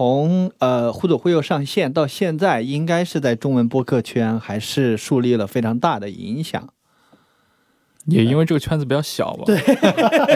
[0.00, 6.70] 从呃忽左忽右上线到现在，应该是在中文播客圈还是树立了非常大的影响。
[8.06, 9.44] 也因为这个圈子比较小吧。
[9.44, 9.58] 对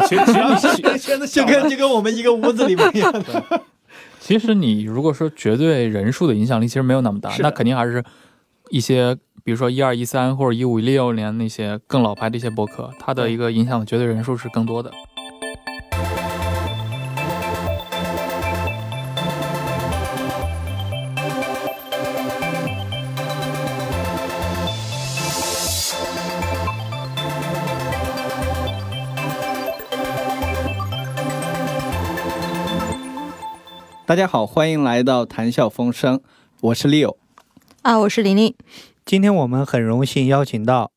[0.07, 0.25] 其实
[0.59, 3.63] 其实你圈子就跟就跟我们一个屋子里面一样的。
[4.21, 8.05] 其实你如果说绝对人数的影响力，其实没有那么大，那肯定还是
[8.69, 14.91] 一些，比如说一二一三或者一五一六年那些更老牌的一些博客，它的一个影响的绝对人数是更多的。
[34.07, 36.21] 大家好，欢迎来到谈笑风生，
[36.61, 37.17] 我是 Leo。
[37.81, 38.55] 啊，我是玲玲。
[39.07, 40.93] 今天我们很荣幸邀请到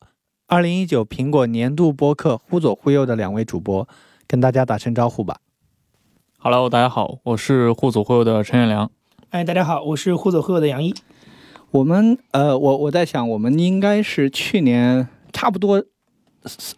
[0.46, 3.88] 二零一九苹果年度播客《忽左忽右》的两位主播，
[4.26, 5.38] 跟大家打声招呼吧。
[6.38, 8.90] Hello，大家好，我是忽左忽右的陈远良。
[9.30, 10.94] 哎，大家好，我是忽左忽右的杨毅。
[11.70, 15.82] 我们呃，我我在想，我们应该是去年差不多，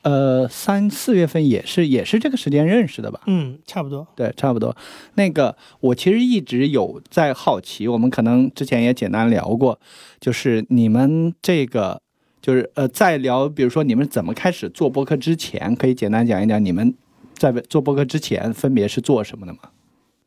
[0.02, 3.20] 呃三四月份也是也是这个时间认识的吧？
[3.26, 4.06] 嗯，差不多。
[4.16, 4.74] 对，差不多。
[5.14, 9.78] 那个，我其实一直有在好奇，我们可能之前也简单聊过，
[10.20, 12.00] 就是你们这个，
[12.40, 16.94] 就是呃，在聊，比如说你们怎么开始做播客之前，可以简单讲一讲你们
[17.34, 19.58] 在做播客之前分别是做什么的吗？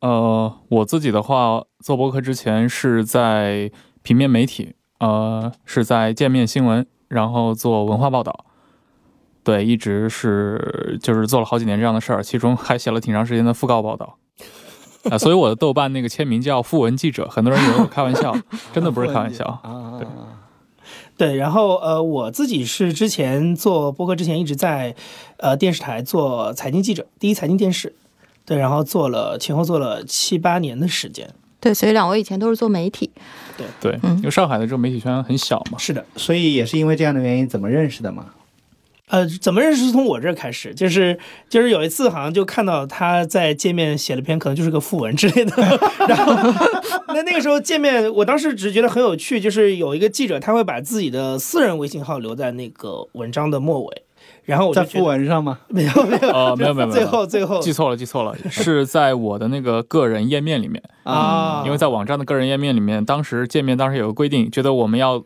[0.00, 3.70] 呃，我自己的话，做播客之前是在
[4.02, 8.46] 平面媒体，呃，是在界面新闻，然后做文化报道。
[9.44, 14.18] 对，一直是就是做了好几年这样的事儿，其中还写了挺长时间的讣告报道。
[15.10, 18.34] 啊、所以我的豆瓣那个签名叫“讣文记者”，很多人以为我开玩笑，
[18.72, 19.44] 真的不是开玩笑。
[19.62, 20.08] 啊，对
[21.16, 24.94] 对，然后呃，我自己是之前做播客之前一直在
[25.36, 27.94] 呃电视台做财经记者，第一财经电视。
[28.46, 31.28] 对，然后做了前后做了七八年的时间。
[31.60, 33.10] 对，所以两位以前都是做媒体。
[33.56, 35.76] 对，对因为上海的这个媒体圈很小嘛。
[35.76, 38.26] 是的，所以也是因为这样的原因，怎么认识的嘛？
[39.14, 41.16] 呃，怎么认识是从我这儿开始，就是
[41.48, 45.52] 就是有一次好像就看到他在界面写了篇可能就是个副文之类的，
[46.08, 46.34] 然后
[47.14, 54.02] 那那个时候界面，我当时只是觉得很有趣，就是有一个记者他会把自己的私人微信号留在那个文章的末尾，
[54.42, 55.60] 然后我在副文上吗？
[55.70, 65.22] 没有没有呃，没有没有没有，最后最后记错了记错了，是在我的那个个人页面里面，啊，因为在网站的个人页面里面，当时界面当时有个规定，觉得我们要。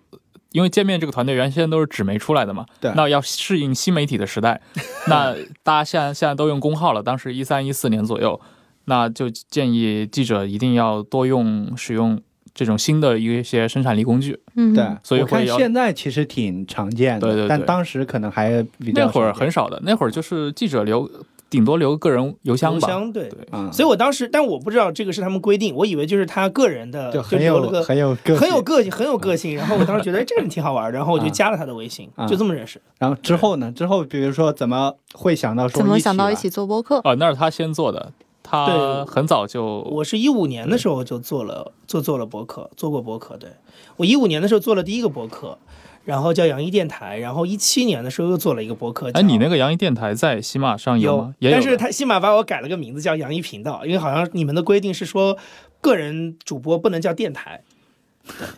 [0.52, 2.92] 因为见面这个团队原先都是纸媒出来的嘛，对。
[2.94, 4.60] 那要适应新媒体的时代，
[5.08, 8.40] 那大家现在现在都用公号了，当时一三一四年左右，
[8.86, 12.20] 那就建议记者一定要多用使用
[12.54, 14.38] 这种新的一些生产力工具。
[14.56, 17.48] 嗯，对，所以会要现在其实挺常见的，对对对。
[17.48, 21.08] 但当时可能还比较那会儿很少的，那会儿就是记者留
[21.50, 23.28] 顶多留个人邮箱吧，邮箱对。
[23.28, 29.56] 对嗯，所以我当时，但我不知道这个是他们规定，我以为就是他个人的，就就很有留了个很有个很有性个性，很有个性。
[29.56, 32.80] 然后我当时觉得，哎，这个人挺好玩的， 然后我就啊加了他的微信，啊就这么认识。
[32.98, 33.72] 然后之后呢？
[33.72, 36.98] 之后比如说怎么会想到说怎么想到一起做播客？
[36.98, 43.36] 啊，那是他先做的，他很早就我是一五年的时候就做了，做做了博客，做过博客。
[43.36, 43.50] 对
[43.96, 45.56] 我一五年的时候做了第一个博客，
[46.08, 49.10] 然后叫杨一电台，然后一七年的时候又做了一个博客。
[49.12, 51.34] 哎，你那个个洋溢电台在喜马上有吗？
[51.38, 55.36] 有，但是他喜马把我改了个名字叫杨一频道，因为好像你们的规定是说
[55.82, 57.60] 个人主播不能叫电台，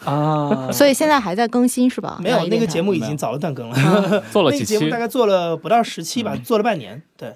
[0.04, 2.20] 啊，所以现在还在更新是吧？
[2.22, 4.22] 没有那个节目已经早就断更了。
[4.30, 7.34] 做了几期那个节目大，概做了不到十期吧，嗯做了半年，对。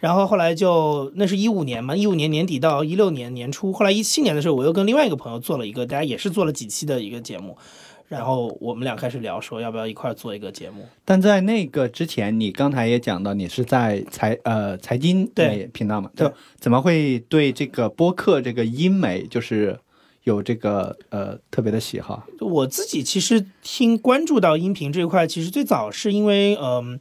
[0.00, 7.56] 然后后来就那是一五年嘛，一五年年底到一六年年初，后来一七年的时候，我又跟另外一个朋友做了一个，大家也是做了几期的一个节目，
[8.14, 10.86] 然后我们俩开始聊说要不要一块做一个节目。
[11.04, 19.78] 但在那个之前，你刚才也讲到你是在财呃财经对频道嘛，对就怎么会对这个播客这个音美就是
[20.22, 22.24] 有这个呃特别的喜好？
[22.40, 27.00] 我自己其实听关注到音频这一块，其实最早是因为嗯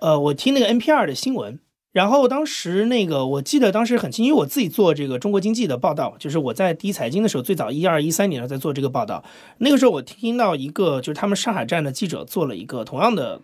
[0.00, 1.58] 呃我听那个 NPR 的新闻。
[1.98, 9.24] 然后当时那个，我记得当时很清，因为我自己做这个中国经济的报道，就是我在第一财经的时候，最早一二一三年的时候在做这个报道。
[9.58, 13.40] 那个时候我听到一个，就是他们上海站的记者做了一个同样的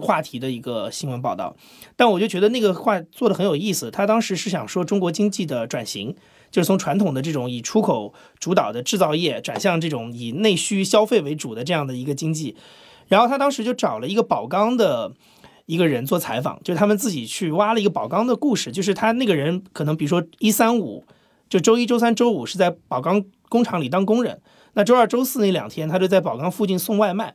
[0.00, 1.54] 话题的一个新闻报道，
[1.96, 3.90] 但我就觉得那个话做的很有意思。
[3.90, 6.16] 他当时是想说中国经济的转型，
[6.50, 12.56] 就是从传统的这种以出口主导的制造业转向这种以内需消费为主的这样的一个经济。
[13.08, 15.12] 然后他当时就找了一个宝钢的
[15.68, 21.04] 一个人做采访，就是他们自己去挖了一个宝钢的故事，就是他那个人可能比如说一三五，
[21.50, 24.40] 就周一周三周五是在宝钢工厂里当工人，
[24.72, 27.34] 那周二周四那两天他就在宝钢附近送外卖。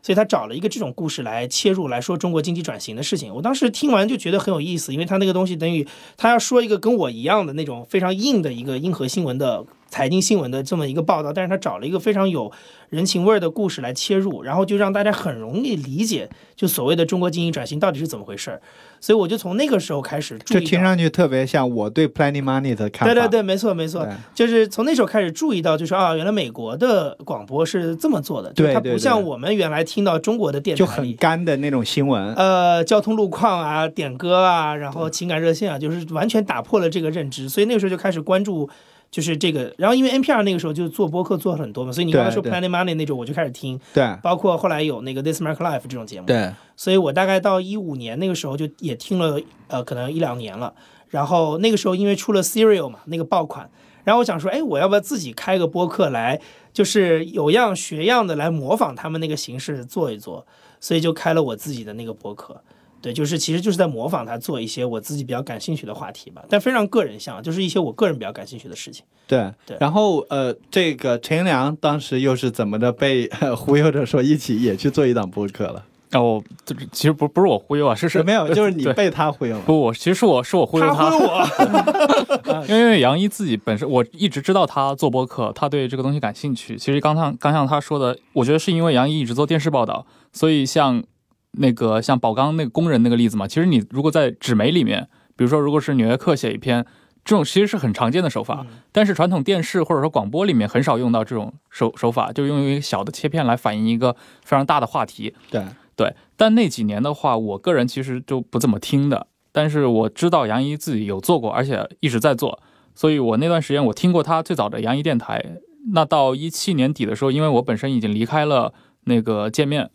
[0.00, 3.34] 所以他找了一个这种故事来切入来说中国经济转型的事情。
[3.34, 5.84] 我当时听完就觉得很有意思，因为他那个东西等于
[6.16, 12.50] 他要说一个跟我一样的那种非常硬的一个硬核新闻的财经新闻的这么一个报道，但是他找了一个非常有
[12.88, 18.60] 人情味儿的故事来切入，然后就让大家很容易理解，就所谓的中国经济转型到底是怎么回事儿。
[19.00, 23.14] 所以我就从那个时候开始注意到，听上去特别像我对 Planning Money 的看法。
[23.14, 31.08] 对对对，没错没错，就是从那时候开始注意到，就是啊，原来美国的广播是这么做的，就是它不像我们原来听到中国的电就很。
[31.18, 32.32] 干的那种新闻。
[32.34, 38.68] 呃，交通路况啊，点歌啊，然后情感热线啊，就是完全打破了这个认知，所以那个时候就开始关注，
[39.10, 39.72] 就是这个。
[39.78, 46.26] 然后因为 NPR 那个时候就做播客做了很多嘛，所以你刚才说 Planet Money 那种，我就开始听，对包括后来有那个 This American Life 这种节目。
[46.26, 50.74] 对，所以我大概到一五年那个时候就也听了，呃，可能一两年了。
[51.08, 53.70] 然后那个时候因为出了 Serial 嘛，那个爆款，
[54.04, 56.38] 然后我想说，哎，我要不要自己开个播客来，
[56.72, 60.46] 就是有样学样的来模仿他们那个形式做一做，
[60.80, 62.62] 所以就开了我自己的那个播客。
[63.00, 69.04] 对，就是其实就是在模仿他做一些我自己比较感兴趣的话题吧，但非常个人向，就是一些我个人比较感兴趣的事情。
[69.26, 75.84] 对对然后呃，这个陈良当时又是怎么的被、呃忽悠着说一起也去做一档播客了？
[76.12, 79.62] 哦，这其实不不是我忽悠啊，是是没有， 就是你被他忽悠了。
[79.66, 86.78] 不，我其实是我是我忽悠他忽悠我， 因为杨一自己本身，我一直知道他做播客，他对这个东西感兴趣。
[86.78, 91.04] 其实刚像刚像他说的，我觉得是因为杨一一直做电视报道，所以像
[91.52, 96.84] 那个像宝钢那个工人那个例子嘛，其实你如果在纸媒里面，比如说如果是《纽约客》写一篇，
[97.24, 104.14] 这种其实是很常见的手法，但是传统电视或者说广播里面很少用到这种手手法，就用一个小的切片来反映一个
[104.44, 105.34] 非常大的话题。
[105.50, 105.62] 对，
[105.96, 109.26] 对，但那几年的话，我个人其实就不怎么听的。
[109.50, 112.62] 但是我知道杨一自己有做过，而且一直在做，
[112.94, 115.44] 所以我那段时间我听过他最早的杨一电台。
[115.92, 118.72] 那到一七年底的时候，因为我本身已经离开了
[119.04, 119.90] 那个界面，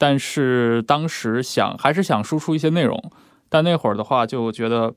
[0.00, 2.98] 但是当时想还是想输出一些内容，
[3.50, 4.94] 但那会儿的话就觉得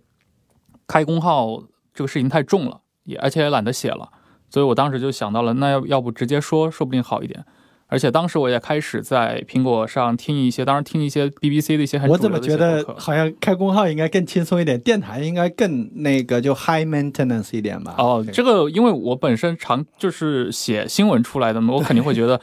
[0.88, 1.61] 开公号
[1.94, 4.07] 这个事情太重了，也而且也懒得写了，
[4.50, 7.44] 所以我当时就想到了，那要要不直接说，说不定好一点。
[7.88, 17.94] 而且当时我也开始在苹果上听一些，当然听一些 BBC 的一些很我怎么觉得好像开公号应该更轻松一点，电台应该更那个就 high maintenance 一点吧？
[17.97, 22.39] 哦，这个因为我本身常就是写新闻出来的嘛，我肯定会觉得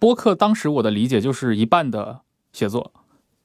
[0.00, 2.92] 播客当时我的理解就是一半的写作，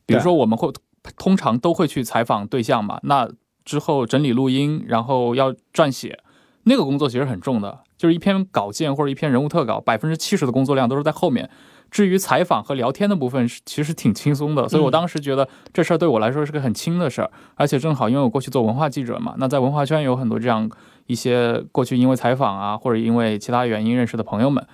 [0.08, 0.72] 比如说我们会
[1.18, 3.30] 通常都会去采访对象嘛，那
[3.64, 6.18] 之后整理录音，然后要撰写，
[6.64, 11.50] 那个工作其实很重的，就是一篇稿件或者一篇人物特稿，百分之七十的工作量都是在后面。
[11.92, 20.70] 至于采访和聊天的部分，是其实挺轻松的，所以我当时觉得这事儿对我来说是个很轻的事儿，而且正好因为我过去做文化记者嘛，那在文化圈有很多这样
[21.06, 24.66] 一些过去因为采访啊或者因为其他原因认识的朋友们，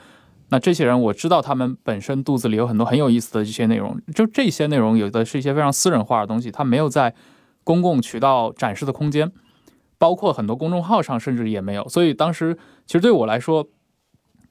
[0.51, 7.15] 那这些人我知道他们本身肚子里有很多很有意思的这些内容，就这些内容有的是一些非常私人化的东西，它没有在
[7.63, 9.31] 公共渠道展示的空间，
[9.98, 12.56] 包括很多公众号上甚至也没有，所以当时
[12.86, 13.68] 其实对我来说。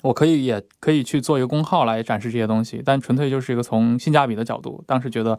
[0.03, 5.39] 我可以也可以去做一个公号来展示这些东西，但纯粹就是一个从性价比的角度，当时觉得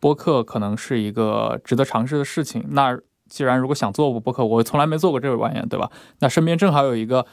[0.00, 2.64] 播客可能是一个值得尝试的事情。
[2.70, 2.98] 那
[3.28, 5.90] 既然如果想做播客，我从来没做过这个玩意儿，对吧？
[6.20, 7.26] 那身边正好有一个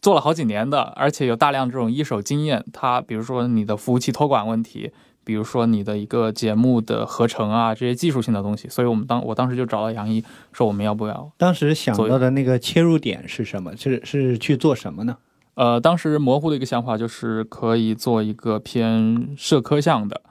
[0.00, 4.90] 做了好几年的，而且有大量这种一手经验，他比如说你的服务器托管问题，
[5.24, 13.76] 比如说你的一个节目的合成啊这些技术性的东西，所以我们当我当时就找到杨一说我们要不要当时想到的那个切入点是什么？
[13.76, 15.18] 是是去做什么呢？
[15.54, 20.22] 呃，当时模糊的一个想法就是可以做一个偏社科向的，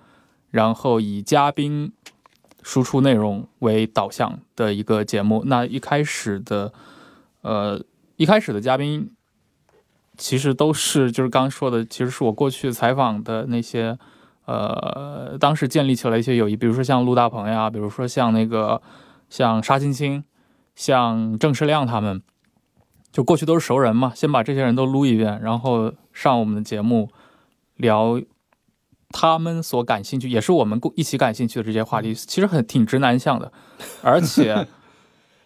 [0.49, 1.91] 然后以嘉宾
[2.63, 5.43] 输出内容为导向的一个节目。
[5.45, 6.73] 那一开始的，
[7.41, 7.79] 呃，
[8.15, 9.11] 一开始的嘉宾
[10.19, 13.97] 其实都是就是刚刚说的，其实是我过去采访的那些，
[14.45, 18.79] 呃，当时建立起来一些友谊，比如说像陆大鹏呀，比如说像那个
[19.29, 20.23] 像沙青青，
[20.75, 22.21] 像郑世亮他们。
[23.11, 27.09] 就过去都是熟人嘛，先把这些人都撸一遍，然后上我们的节目
[27.75, 28.21] 聊
[29.09, 33.51] 他们所感兴趣，也是我们共一起感兴趣的这些话题，其实很挺直男向的，
[34.03, 34.67] 而且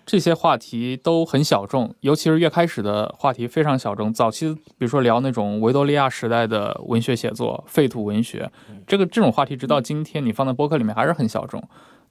[0.05, 4.13] 这些话题都很小众，尤其是越开始的话题非常小众。
[4.13, 8.51] 早期比如说聊那种维多利亚时代的文学写作、废土文学，
[8.86, 11.62] 这个这种话题直到今天你放在播客里面还是很小众，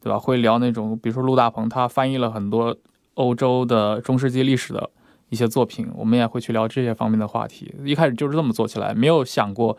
[0.00, 0.18] 对吧？
[0.18, 2.76] 会聊那种比如说陆大鹏他翻译了很多
[3.14, 4.90] 欧洲的中世纪历史的。
[5.28, 7.74] 一些作品，我们也会去聊这些方面的话题。
[7.86, 9.78] 一开始就是这么做起来，没有想过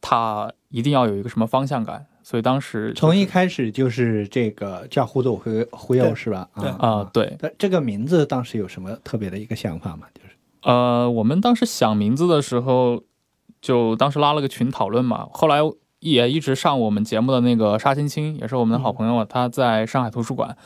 [0.00, 6.48] 他一定要有一个什么方向感，所以当时、就是、从一开始就是这个叫忽悠忽忽悠是吧？
[6.54, 7.36] 啊啊，对。
[7.40, 10.08] 那这个名字当时有什么特别的一个想法吗？
[10.12, 13.04] 就是呃，我们当时想名字的时候，
[13.62, 15.28] 就当时拉了个群讨论嘛。
[15.30, 15.58] 后来
[16.00, 20.56] 也一直上我们节目的那个沙青青，也是我们的好朋友，他在上海图书馆。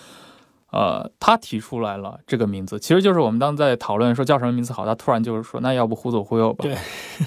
[0.73, 6.63] 呃，他提出来了这个名字，其实就是我们当时在讨论说叫什么名字好，他突然就是说，那要不忽左忽右吧。
[6.63, 6.77] 对。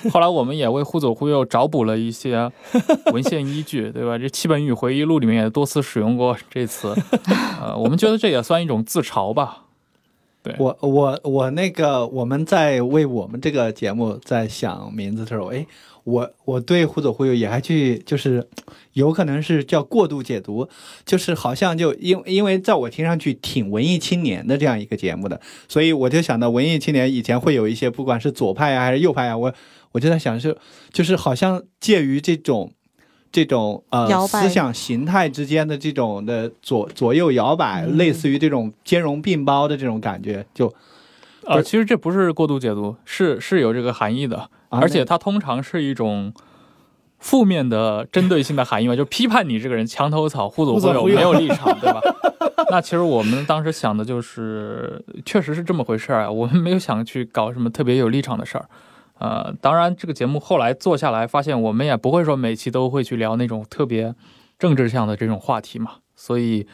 [0.09, 2.51] 后来我们也为忽左忽右找补了一些
[3.11, 4.17] 文献依据，对吧？
[4.17, 6.95] 这《七本语回忆录》里面也多次使用过这词，
[7.61, 9.62] 呃，我们觉得这也算一种自嘲吧。
[10.43, 15.65] 对，我我我那个我们在为我们这个节目在想名字的时候，哎，
[16.03, 18.45] 我我对忽左忽右也还去就是
[18.91, 20.67] 有可能是叫过度解读，
[21.05, 29.53] 就是好像就因因为在我听上去挺文艺青年的这样一个节目的，所以我就想到文艺青年以前会有一些不管是左派呀还是右派啊，我
[29.93, 30.57] 我就在想是
[30.91, 32.73] 就是好像介于这种。
[33.33, 40.71] 这种呃思想形态之间的这种的左左右摇摆，嗯类似于这种兼容并包的这种感觉，就
[41.45, 44.37] 呃，其实这不是过度解读，是是有这个含义的，
[44.69, 46.31] 啊而且它通常是一种
[47.17, 51.99] 负面的针对性的含义嘛， 就批判你这个人墙头草、互左忽右、忽左忽右没有立场，对吧？
[52.69, 58.69] 那其实我们当时想的就是，确实是这么回事儿啊，我们没有想去搞什么特别有立场的事儿。
[59.23, 64.13] 呃，当然，这个节目后来做下来，发现我们也不会说每期都会去聊那种特别
[64.59, 66.67] 政治向的这种话题嘛，所以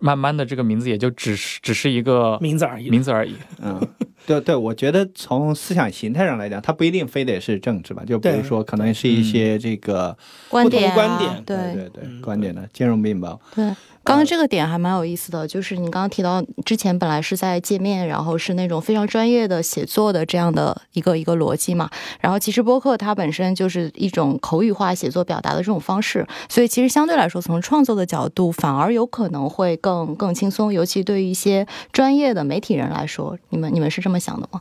[0.00, 2.88] 慢慢的这个名字也就只是只是一个名字而已。
[2.88, 3.34] 名字而已。
[3.60, 3.78] 嗯，
[4.26, 10.16] 对对，我觉得从思想形态上来讲，它不一定非得是政治吧，就比如说可能是一些这个
[10.48, 13.38] 不同观点、啊，观点对对对嗯观点的兼容并包。
[13.54, 13.70] 对。
[14.02, 21.88] 刚刚这个点还蛮有意思的，就是你刚刚提到之前本来是在界面，然后是那种非常专业的写作的这样的一个一个逻辑嘛，
[22.18, 34.60] 然后其实播客它本身就是一种口语化写作表达的这种方式，所以其实相对来说，从创作的角度反而有可能会更更轻松，尤其对于一些专业的媒体人来说，你们你们是这么想的吗？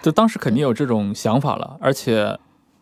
[0.00, 2.38] 就当时肯定有这种想法了，而且，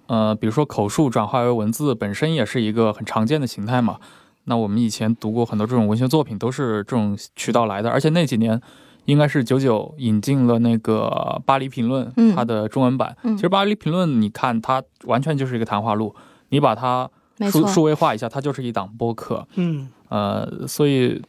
[0.07, 3.97] 呃，比如说口述转化为文字本身也是一个很常见的形态嘛。
[4.45, 7.91] 那我们以前读过很多这种文学作品，都是这种渠道来的。
[7.91, 8.61] 而且那几年，
[9.07, 11.09] 应该是九九引进了那个
[11.45, 13.17] 《巴黎评论》嗯它的中文版。
[13.23, 16.15] 嗯其实《巴黎评论》，你看它完全就是一个谈话录，
[16.51, 17.11] 你把它，
[17.51, 19.47] 数数位化一下，它就是一档播客。
[19.57, 21.23] 嗯呃，所以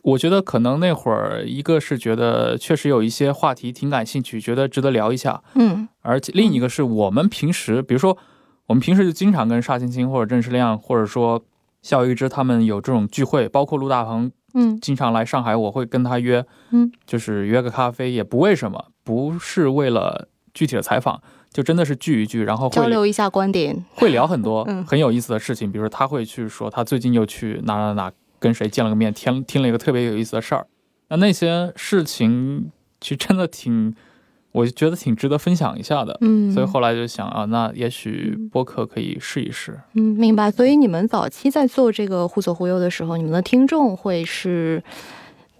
[0.00, 5.42] 我觉得可能那会儿，一个是觉得确实有一些话题挺感兴趣，觉得值得聊一下。
[5.54, 8.18] 嗯而且另一个是我们平时，比如说
[8.66, 11.40] 我们平时就经常跟沙青青或者郑世亮，或者说
[11.82, 14.80] 肖玉芝他们有这种聚会，包括陆大鹏嗯。
[14.80, 21.20] 经常来上海，我会跟他约，嗯，就是约个咖啡，也不为什么，不是为了具体的采访，
[21.52, 24.84] 就真的是聚一聚，然后交流一下观点，会聊很多嗯。
[24.86, 30.66] 很有意思的事情，比如说他会去说他最近又去哪哪哪跟谁见了个面，听听了一个特别有意思的事儿。
[31.08, 32.70] 那那些事情
[33.00, 33.94] 其实真的挺，
[34.52, 36.16] 我觉得挺值得分享一下的。
[36.20, 39.80] 嗯，所以后来就想啊，那也许播客可以试一试。
[39.94, 40.50] 嗯，明白。
[40.50, 44.82] 所以你们早期在做这个忽左忽右的时候，你们的听众会是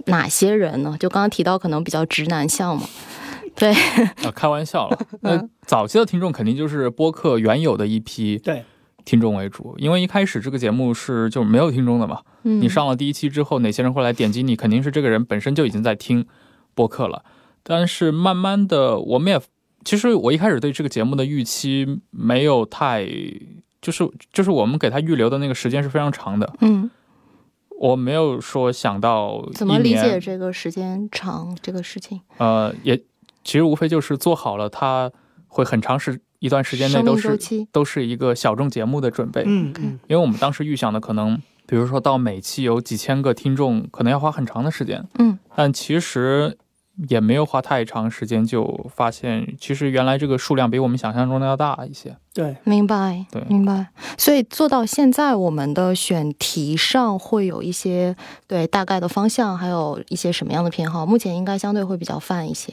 [0.07, 0.95] 哪些人呢？
[1.01, 2.83] 就刚刚提到可能比较直男向嘛，
[3.57, 4.99] 对，啊，开玩笑了。
[5.23, 8.63] 那早期的听众肯定就是播客原有的一批对，
[9.05, 12.21] 听众为主，因为一开始这个节目是就没有听众的嘛。
[12.43, 14.55] 嗯，你上了第一期之后，哪些人会来点击你？
[14.55, 16.27] 肯定是这个人本身就已经在听
[16.75, 17.25] 播客了。
[17.62, 19.40] 但是慢慢的，我们也
[19.85, 23.07] 其实我一开始对这个节目的预期没有太，
[23.81, 26.90] 就是就是我们给他预留的那个时间是非常长的，嗯，
[27.81, 32.21] 我没有说想到怎么理解这个时间长这个事情？
[32.38, 32.97] 呃，也
[33.42, 35.11] 其实无非就是做好了，它
[35.49, 37.38] 会很长时一段时间内都是
[37.73, 39.42] 都是一个小众节目的准备。
[39.47, 39.73] 嗯。
[39.81, 39.99] 嗯。
[40.07, 45.38] 因为我们当时预想的可能，比如说到每期有几千个听众，可能要花很长的时间，嗯。
[45.57, 46.57] 但其实
[47.09, 52.17] 也没有花太长时间，就发现其实原来这个数量比我们想象中的要大一些。
[52.35, 53.89] 对，明白，对明白。
[54.19, 58.15] 所以做到现在，我们的选题上会有一些
[58.47, 61.05] 对大概的方向，还有一些什么样的偏好？
[61.07, 62.73] 目前应该相对会比较泛一些。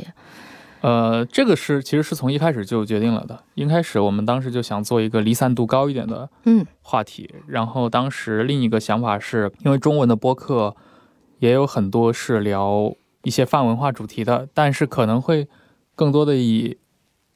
[0.81, 3.43] 呃，这个是其实是从一开始就决定了的。
[3.53, 10.73] 一开始我们当时就想做一个离散度高一点的嗯话题，然后当时另一个想法是因为中文的播客
[11.39, 15.47] 也有很多是聊一些泛文化主题的，但是可能会
[15.95, 16.77] 更多的以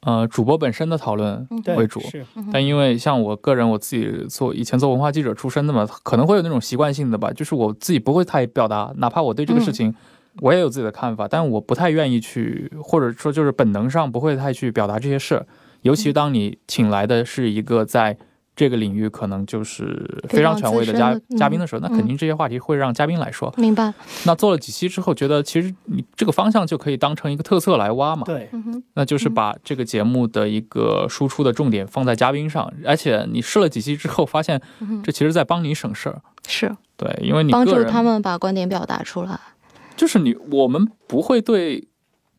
[0.00, 2.00] 呃主播本身的讨论为主。
[2.00, 9.94] 是，但因为像我个人，我自己做以前做文化记者出身的嘛，可能会有那种习惯性的吧，就是我自己不会太表达，哪怕我对这个事情
[10.40, 15.46] 我也有自己的看法，但我不太愿意去，或者说就是本能上不会太去表达这些事儿。
[15.82, 18.16] 尤其当你请来的是一个在
[18.56, 23.52] 这个领域可能就是非常权威的嘉嘉宾的时候，那肯定这些话题会让嘉宾来说。
[23.56, 23.92] 明白。
[24.24, 28.22] 那做了几期之后，觉得其实你这个方向就可以当成一个特色来挖嘛。
[28.24, 28.48] 对，
[28.94, 34.60] 那就是嗯把这个节目的一个输出的重点放在嘉宾上，而且你试了几期之后，发现
[35.02, 36.20] 这其实在帮你省事儿。
[36.46, 39.38] 是对，因为你帮助个人他们把观点表达出来。
[39.96, 41.88] 就是你我们不会对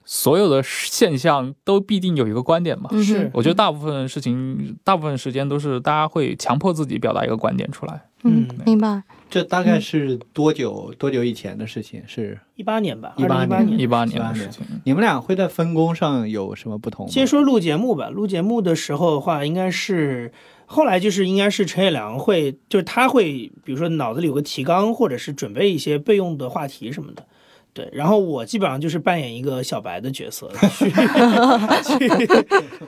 [0.05, 2.89] 所有的现象都必定有一个观点嘛。
[3.01, 8.01] 是我觉得大部分事情，大部分时间都是大家会强迫自己表达一个观点出来。
[8.23, 9.03] 嗯嗯，明白。
[9.29, 12.01] 这大概是多久、多久以前的事情？
[12.07, 17.07] 是一八年吧，18二零一八年一八年18年的事情，你们俩会在分工上有什么不同？
[17.07, 20.31] 先说录节目吧，录节目的时候的话，应该是
[20.65, 27.25] 后来就是应该是陈也良会，就是他会，比如说脑子里有个提纲，或者是准备一些备用的话题什么的。
[27.75, 30.49] 对，然后我基本上就是扮演一个小白的角色，
[31.83, 32.27] 去去，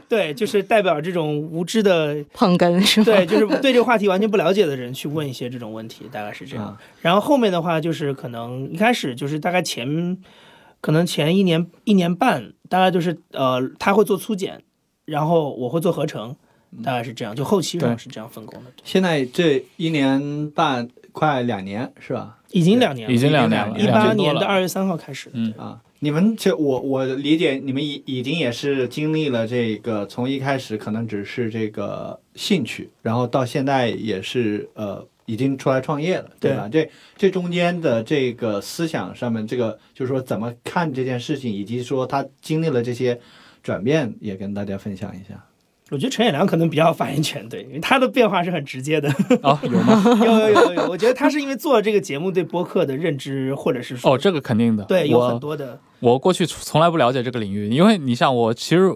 [0.08, 3.06] 对，就是代表这种无知的，捧哏是吗？
[3.06, 6.64] 对，就是对这个话题完全不了解的人去问一些这种问题，大概是这样。
[6.64, 10.18] 啊，然后后面的话就是可能一开始就是大概前，
[10.80, 14.62] 可能前一年一年半，大概就是呃他会做粗剪，
[15.04, 16.34] 然后我会做合成，
[16.82, 18.72] 大概是这样，就后期上对是这样分工的。
[18.86, 22.38] 现在这一年半快两年是吧？
[22.52, 24.14] 已经两年了，已经两年了，年一八。
[24.14, 25.32] 年的二月三号开始。
[25.34, 36.70] 嗯，啊，你们这我我理解，你们已已经也是经历了这个，从一开始可能只是这个兴趣，然后到现在也是呃已经出来创业了，对吧？
[36.72, 43.20] 这这中间的这个思想上面，这个就是说怎么看这件事情，以及说他经历了这些
[43.64, 45.44] 转变，也跟大家分享一下。
[45.90, 49.10] 我觉得陈也良可能比较有发言权，对，因为他的变化是很直接的。
[49.42, 50.04] 啊，有吗？
[50.20, 54.84] 有有有有，我觉得他是因为做了这个节目，对播客的认知，或者是说哦，这个肯定的。
[54.84, 58.94] 对有很多的，我过去从来不了解这个领域，因为你像我，其实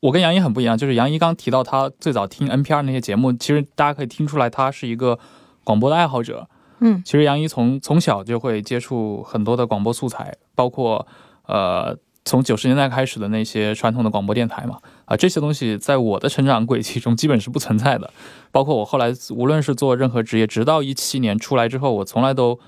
[0.00, 5.18] 我跟杨一很不一样，就是杨一刚提到他最早听 NPR 那些节目，其实大家可以听出来他是一个
[5.64, 6.48] 广播的爱好者。
[6.82, 11.06] 嗯其实杨一从从小就会接触很多的广播素材，包括
[11.46, 18.12] 呃从九十年代开始的那些传统的广播电台嘛，啊、这些东西在我的成长轨迹中基本是不存在的。
[18.52, 22.58] 包括我后来无论是做任何职业，直到一七年出来之后，我从来都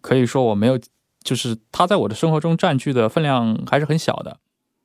[0.00, 0.78] 可以说我没有，
[1.22, 4.38] 就是它在我的生活中占据的分量还是很小的，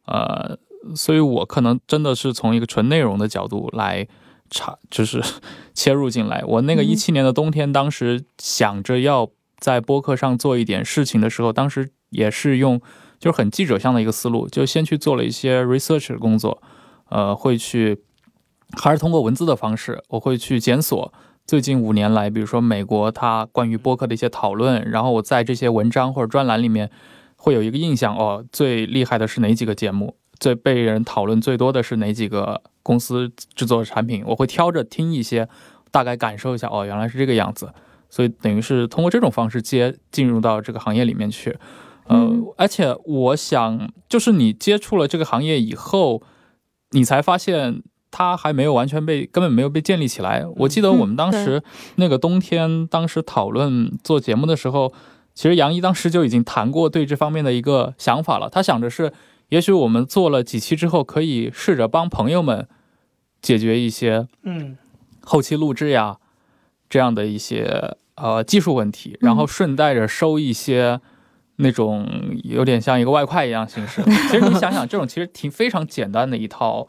[0.05, 0.57] 呃，
[0.95, 4.07] 所以我可能真的是从一个纯内容的角度来
[4.49, 5.21] 查，就是
[5.75, 6.43] 切入进来。
[6.47, 12.81] 我那个嗯一七年的冬天，当时想着要在播客上做一点事情的时候，当时也是用
[13.21, 16.59] 就是很记者向的一个思路，就先去做了一些 research 的工作，
[17.09, 18.01] 呃，会去
[18.73, 21.13] 还是通过文字的方式，我会去检索
[21.45, 26.89] 最近五年来，比如说美国它关于播客的一些讨论，然后我在这些文章或者专栏里面
[27.35, 35.47] 会有一个印象，哦，最厉害的是哪几个节目，最被人讨论最多的是哪几个公司制作的产品，我会挑着听一些，
[35.91, 37.71] 大概感受一下，哦，原来是这个样子，
[38.09, 41.55] 所以等于是通过这种方式接进入到这个行业里面去。
[42.05, 46.21] 呃嗯，而且我想，就是你接触了这个行业以后，
[46.91, 50.45] 你才发现它还没有完全被，根本没有被建立起来。
[50.57, 51.63] 我记得我们当时
[51.95, 54.91] 那个冬天，当时讨论做节目的时候，
[55.33, 58.49] 其实杨一当时就已经谈过对这方面的一个想法了。
[58.49, 59.13] 他想着是，
[59.49, 62.67] 也许我们做了几期之后，可以试着帮朋友们
[63.41, 64.77] 解决一些嗯
[65.21, 66.17] 后期录制呀
[66.89, 70.99] 这样的一些呃技术问题，然后顺带着收一些
[71.57, 72.07] 那种
[72.43, 74.01] 有点像一个外快一样形式。
[74.29, 76.87] 其实你想想，这种其实挺非常简单的一套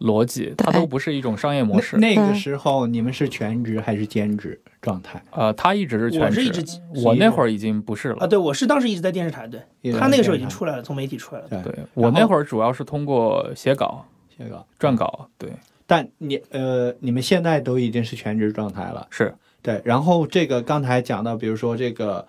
[0.00, 1.98] 逻辑，它都不是一种商业模式。
[1.98, 5.22] 那那个时候你们是全职还是兼职状态？
[5.30, 8.16] 呃，他一直是全职，我是一直我那会儿已经不是了。
[8.20, 9.60] 啊，对我是当时一直在电视台，对
[9.92, 11.48] 他那个时候已经出来了，从媒体出来了。
[11.48, 15.50] 对对我那会儿主要是通过写稿、写稿撰稿，对，
[15.86, 19.82] 但你呃，你们现在都已经是全职状态了，是对。
[19.84, 22.26] 然后这个刚才讲到，比如说这个，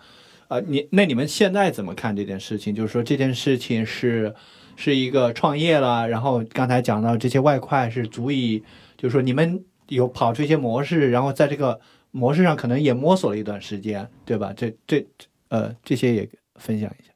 [0.51, 2.75] 呃，你那你们现在怎么看这件事情？
[2.75, 4.35] 就是说这件事情是
[4.75, 8.61] 是一个创业了，然后刚才讲到这些外快是足以，
[8.97, 11.79] 就是说你们有跑出一些模式，然后在这个
[12.11, 14.51] 模式上可能也摸索了一段时间，对吧？
[14.53, 15.07] 这这
[15.47, 17.13] 呃这些也分享一下。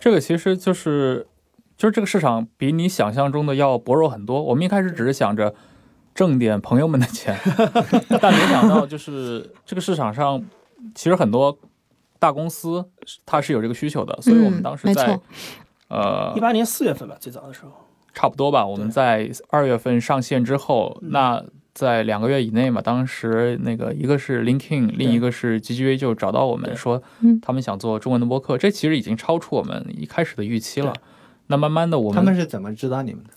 [0.00, 1.24] 这个其实就是
[1.76, 4.42] 就是这个市场比你想象中的要薄弱很多。
[4.42, 5.54] 我们一开始只是想着
[6.16, 7.38] 挣点朋友们的钱，
[8.20, 10.44] 但没想到就是这个市场上
[10.96, 11.56] 其实很多
[12.22, 12.88] 大公司
[13.26, 15.22] 它是有这个需求的，所以我们当时在、没错
[15.88, 17.72] 呃一八年四月份吧，最早的时候。
[18.14, 30.94] 差不多吧，我们在二月份上线之后，嗯那在两个月以内嘛，当时那个一个是 LinkedIn，另一个是 GGV 就找到我们说嗯，他们想做中文的播客，这其实已经超出我们一开始的预期了。
[31.48, 33.30] 那慢慢的，我们他们是怎么知道你们的？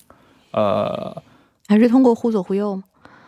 [0.51, 1.23] 呃
[1.67, 2.83] 还是通过忽左忽右吗？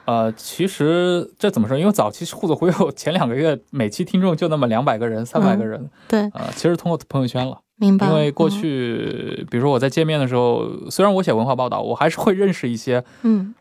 [0.08, 1.78] 呃，其实这怎么说？
[1.78, 7.60] 因为早期互左忽悠前两个月每期听众就那么两百个人、三百个人，对，呃，其实通过朋友圈了。
[7.76, 8.08] 明白。
[8.08, 13.54] 因为过嗯去，比如说我在见面的时候，虽然我写文化报道，我还是会认识一些嗯，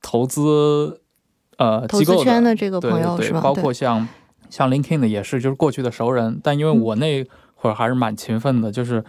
[0.00, 1.00] 投资
[1.56, 3.40] 呃投机构资圈的这个对对对，朋友是吧？
[3.40, 4.06] 包括像
[4.48, 6.40] 像 LinkedIn 的也是，就是过去的熟人。
[6.44, 7.24] 但因为嗯我那
[7.56, 9.04] 会儿还是蛮勤奋的，就是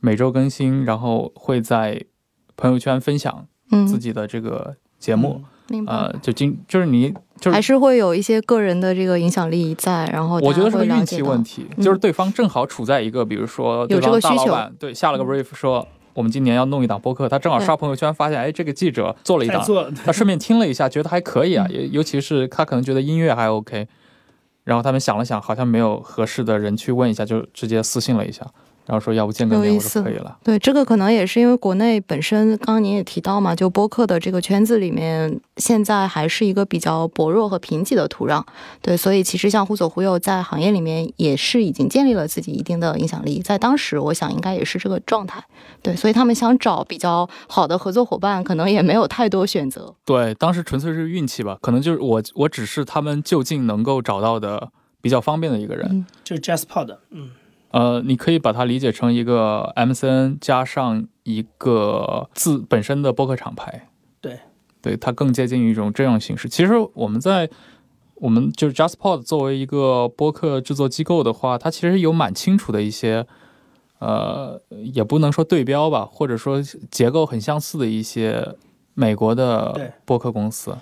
[0.00, 2.02] 每周更新，然后会在
[2.56, 5.92] 朋友圈分享嗯，自己的这个节目，明白。
[5.92, 11.82] 呃，就今就是你就是还是会有一些个人的这个影响力在，然后我觉得是个运气问题，嗯。
[11.82, 14.52] 就是对方正好处在一个，比如说对有这方大老个需求。
[14.52, 19.64] 板对下了个 brief 说我们今年要弄一档播客，他正好刷朋友圈发现，哎，这个记者做了一档，
[20.04, 23.86] 他顺便听了一下，觉得还可以啊，嗯 也尤其是他可能觉得音乐还 OK，
[24.64, 28.44] 然后他们想了想，好像没有合适的人去问一下，就直接私信了一下，
[28.86, 30.36] 然后说要不见个面，我有意思说可以了。
[30.42, 38.44] 对，这个可能也是因为国内本身，刚刚您也提到嘛，就播客的这个圈子里面，现在还是一个比较薄弱和贫瘠的土壤。
[38.82, 45.42] 对，所以其实像忽左忽右在行业里面也是已经建立了自己一定的影响力，在当时我想应该也是这个状态。
[45.82, 49.94] 对，所以他们想找比较好的合作伙伴，可能也没有太多选择。
[50.04, 55.86] 对，当时纯粹是运气吧，可能就是我我只是他们就近能够找到的比较方便的一个人。
[55.90, 57.30] 嗯就是 JazzPod，嗯，
[57.70, 63.88] 呃，你可以把它理解成一个 MCN 加上一个自本身的播客厂牌。
[64.20, 64.38] 对，
[64.82, 66.48] 对，它更接近于一种这样形式。
[66.48, 67.48] 其实我们在
[68.16, 73.26] 我们就是 JustPod 作为一个播客制作机构的话，它其实有蛮清楚的一些，
[73.98, 74.60] 呃，
[74.92, 78.56] 也不能说对标吧，或者说结构很相似的一些
[78.94, 80.76] 美国的播客公司。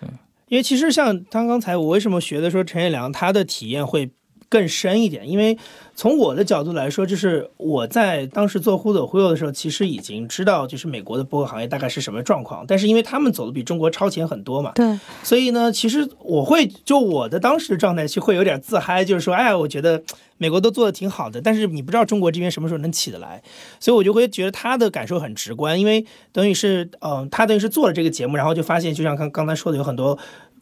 [0.00, 0.08] 对
[0.48, 4.10] 因为其实像他刚才我为什么学的说陈彦良他的体验会
[4.48, 5.56] 更深一点，因为
[5.94, 20.02] 从我的角度来说，就是我在当时做忽左忽右的时候，其实已经知道就是美国的播客行业大概是什么状况，但是因为他们走的比中国超前很多嘛，对，所以呢，其实我会就我的当时的状态是会有点自嗨，就是说，哎，我觉得
[20.38, 23.42] 美国都做的挺好的，但是你不知道中国这边什么时候能起得来，
[23.80, 30.16] 所以我就会觉得他的感受很直观，因为等于是，嗯、他等于是做了这个节目，然后就发现，就像刚刚才说的，有很多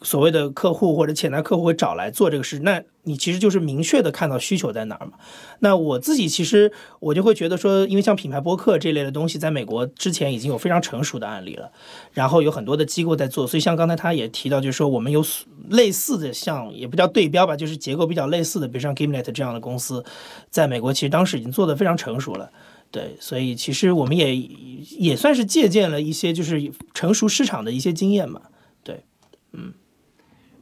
[0.07, 5.17] 所谓的客户或者潜在客户会找来做这个事，那你其实就是明确的看到需求在哪儿嘛。
[5.59, 11.69] 那我自己其实我就会觉得说，因为像品牌播客这类的东西，在美国之前已经有非常成熟的案例了，
[12.13, 15.21] 然后有很多的机构在做，所以像刚才他也提到，就是说我们有
[15.67, 20.05] 类似的像也不叫对标吧，就是结构比较类似的，比如像 Gimlet 这样的公司，
[20.49, 22.49] 在美国其实当时已经做得非常成熟了。
[22.91, 28.43] 对，所以其实我们也也算是借鉴了一些就是成熟市场的一些经验嘛。
[28.81, 29.03] 对，
[29.51, 29.73] 嗯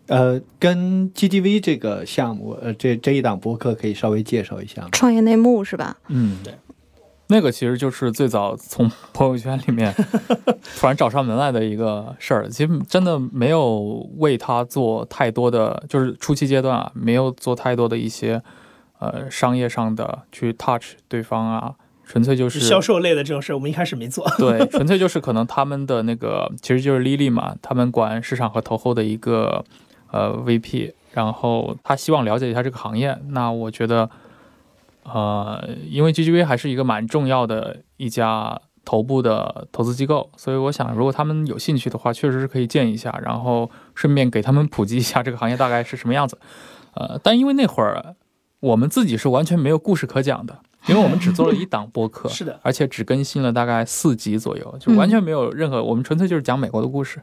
[0.08, 4.89] 呃，跟 GTV 这个项目，呃，这这一档播客可以稍微介绍一下吗？
[4.91, 5.98] 创业内幕是吧？
[6.10, 6.54] 嗯，对，
[7.28, 9.91] 那个其实就是最早从朋友圈里面
[10.78, 12.48] 突然找上门来的一个事儿。
[12.48, 18.39] 其实真的没有为他做太多的，就是初期阶段啊，没有做太多的一些
[19.00, 21.74] 呃商业上的去 touch 对方啊，
[22.06, 24.24] 纯粹就是销售类的这种事，我们一开始没做。
[24.38, 29.65] 对， 纯粹就是可能他们的那个其实就是 Lily 嘛，他们管市场和投后的一个
[30.15, 33.17] 呃 VP，然后他希望了解一下这个行业。
[33.28, 34.10] 那我觉得，
[35.04, 46.38] 呃，因为 GGV 还是一个蛮重要的一家头部的投资机构，所以我想，如果他们有兴趣的话，确实是可以见一下，然后顺便给他们普及一下这个行业大概是什么样子。
[46.93, 48.15] 呃，但因为那会儿
[48.62, 57.21] 我们自己是完全没有故事可讲的，因为我们只做了一档播客， 是的，而且只更新了大概四集左右，就完全没有任何，我们纯粹就是讲美国的故事，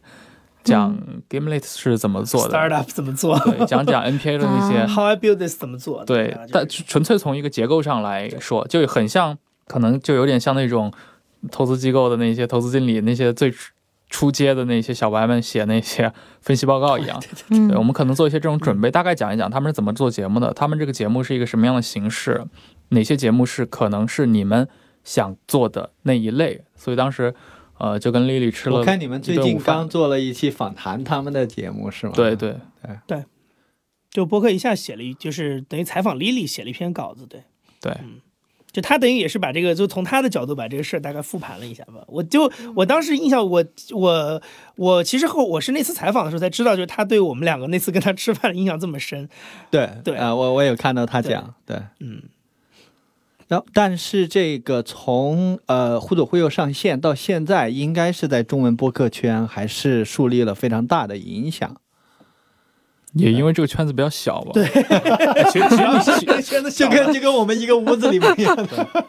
[0.63, 0.97] 讲
[1.29, 6.05] Gamelet 是怎么做的，startup 怎么做对，讲讲 NPA 的那些，，How I build this 怎么做？
[6.05, 10.93] 对啊，但纯粹从一个结构上来说，就很像，可能就有点像那种
[11.51, 13.73] 投资机构的那些投资经理，那些最初
[14.11, 17.19] 初阶的那些小白们写那些分析报告一样。
[17.49, 22.45] 嗯对，我们可能做一些这种准备，大概讲一讲他们是怎么做节目的，他们这个节目是一个什么样的形式，
[22.91, 24.69] 哪些节目是可能是你们
[25.03, 26.63] 想做的那一类。
[26.77, 27.35] 所以当时，
[27.83, 32.13] 呃，就跟丽丽吃了我看你们最近刚做了一期访谈他们的节目，是吗？
[32.15, 33.25] 对对对对
[34.09, 37.43] 就博客一下写了一，就是等于采访 Lily 写了一篇稿子，对。
[37.81, 38.21] 对，嗯
[38.71, 42.05] 就他等于也是把这个，就从他的角度把这个事儿大概复盘了一下吧。
[42.07, 44.41] 我就我当时印象，我我
[44.77, 49.29] 我其实后我是那次采访的时候才知道，就是他对我们两个那次跟他吃饭的印象这么深。
[49.71, 52.23] 对对啊、我我有看到他讲，对，嗯，
[53.53, 61.77] 然后但是这个从呃忽左忽右上线到现在，应该是在中文播客圈还是树立了非常大的影响。
[63.13, 64.53] 也因为这个圈子比较小吧。
[64.55, 64.65] 对，
[65.53, 69.05] 其实其实你 圈子就跟就跟我们一个屋子里面一样的。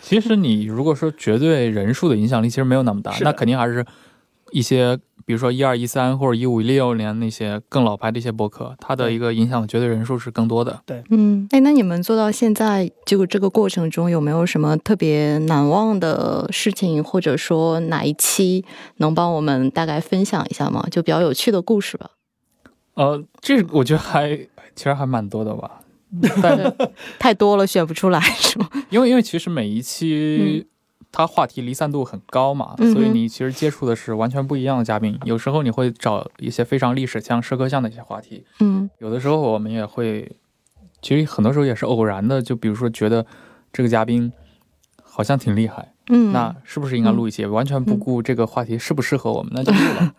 [0.00, 3.84] 其实你如果说绝对人数的影响力，其实没有那么大，那肯定还是
[4.52, 10.80] 一些，比如说一二一三或者一五一六年那些更老牌的一些博客，它的一个影响绝对人数是更多的。
[10.86, 18.64] 对嗯，哎，那你们做到现在，就这个过程中有没有什么特别难忘的事情，或者说哪一期
[18.96, 20.86] 能帮我们大概分享一下吗？
[20.90, 22.10] 就比较有趣的故事吧。
[22.94, 24.36] 呃，这我觉得还
[24.74, 25.80] 其实还蛮多的吧。
[26.42, 26.74] 但
[27.20, 28.68] 太多了选不出来是吗？
[28.90, 30.66] 因为因为其实每一期
[31.12, 35.18] 它话题离散度很高嘛，所以你其实接触的是完全不一样的嘉宾。
[35.24, 40.30] 有时候你会找一些非常历史像、社科像的一些话题，嗯有的时候我们也会，
[41.02, 43.26] 其实很多时候也是偶然的，就比如说觉得
[43.72, 44.32] 这个嘉宾
[45.02, 47.44] 好像挺厉害，嗯，那是不是应该录一期？
[47.44, 50.14] 完全不顾这个话题适不适合我们，那 就录了。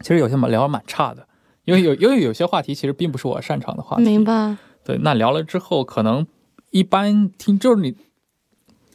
[0.00, 1.26] 其实有些聊得蛮差的，
[1.64, 4.02] 因为有 因为有些话题其实并不是我擅长的话题。
[4.02, 4.56] 明白。
[4.84, 6.26] 对，那聊了之后，可能
[6.70, 7.94] 一般听就是你，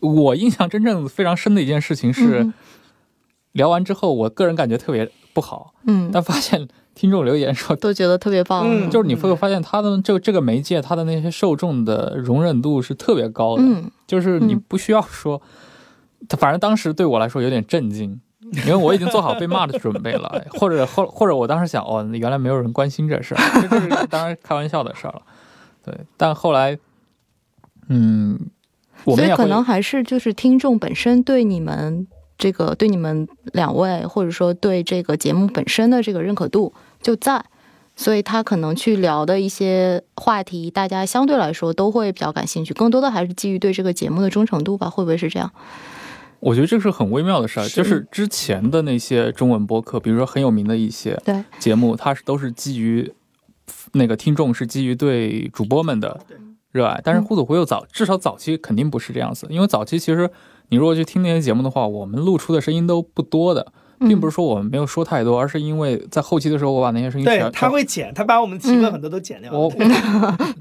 [0.02, 2.54] 我印象真正非常深的一件事情是，嗯
[3.54, 8.66] 聊完之后，我个人感觉特别不好，嗯，但发现听众留言说，都觉得特别棒。
[8.68, 15.42] 嗯就是你会发现他的这个这个媒介，他的那些受众的容忍度是特别高的，嗯就是你嗯不需要说，
[16.30, 18.20] 他反正当时对我来说有点震惊。
[18.66, 25.22] 因为我已经做好被骂的准备了，或者或或者我当时想，哦，原来没有人关心这事儿，这这是当然开玩笑的事儿了，
[25.84, 25.94] 对。
[26.16, 26.78] 但后来，
[27.90, 28.40] 嗯，
[29.08, 32.06] 我所以们也可能还是就是听众本身对你们
[32.38, 37.42] 这个对你们两位，或者说对这个节目本身的这个认可度就在，
[37.96, 45.50] 所以他可能去聊的一些话题，大家相对来说都会比较感兴趣，更多的还是基于对这个节目的忠诚度吧，会不会是这样？
[46.42, 53.10] 我觉得这是很微妙的事儿，就是之前的那些中文播客，比如说很有名的一些对，节目，它是都是基于
[53.94, 56.20] 那个听众是基于对主播们的
[56.78, 57.26] 热爱，但是嗯。
[57.26, 60.30] 互左互右早至少早期肯定不是这样子，因为早期其实
[60.70, 69.60] 你如果去听那些节目的话，我们露出的声音都不多的，并不是说我们没有说太多，而是因为在后期的时候我把那些声音对全，他会剪，他把我们提问嗯很多都剪掉了。
[69.60, 69.70] 我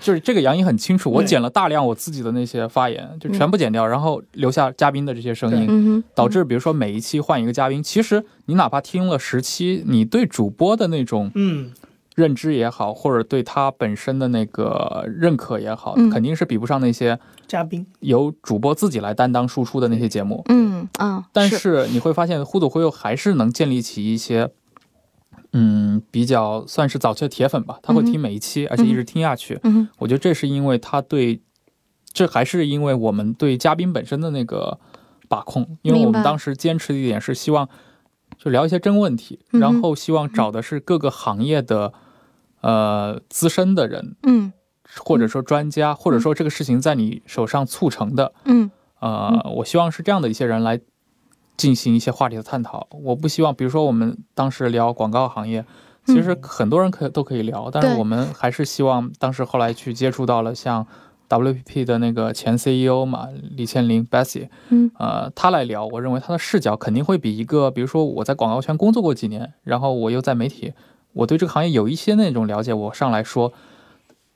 [0.00, 6.02] 就是这个杨颖很清楚，我剪了大量我自己的那些发言，就全部剪掉，然后留下嘉宾的这些声音。
[6.14, 11.70] 导致比如说每一期换一个嘉宾，其实你哪怕听了十期，你对主播的那种嗯，
[12.16, 16.11] 认知也好，或者对他本身的那个认可也好，嗯。
[16.11, 17.87] 肯定是比不上那些嘉宾。
[18.00, 20.42] 由主播自己来担当输出的那些节目。
[20.48, 21.59] 嗯啊，但是。
[21.59, 24.50] 是你会发现，忽左忽右还是能建立起一些，
[25.52, 29.61] 嗯，比较算是早期的铁粉吧，他会听每一期，而且一直听下去。
[29.64, 31.40] 嗯我觉得这是因为他对，
[32.12, 34.79] 这还是因为我们对嘉宾本身的那个
[35.29, 37.68] 把控，因为我们当时坚持的一点是希望
[38.38, 41.92] 就聊一些真问题，然后希望找的是各个行业的
[42.61, 44.53] 呃资深的人，嗯。
[45.05, 48.71] 或者说专家，或者说这个事情在你手上促成的，嗯。
[49.01, 50.81] 呃，我希望是这样的一些人来
[51.57, 52.87] 进行一些话题的探讨。
[52.90, 55.64] 我不希望，比如说我们当时聊广告行业，
[56.07, 60.87] 其实很多人可都可以聊，但是我们还是希望当时后来去接触到了像
[61.29, 64.90] WPP 的那个前 CEO 嘛，李千林 Bessie，嗯。
[64.99, 70.73] 呃，他来聊，我认为他的视角肯定会比一个，比如说我在广告圈工作过几年，然后我又在媒体，
[71.16, 73.52] 我对这个行业有一些那种了解，我上来说，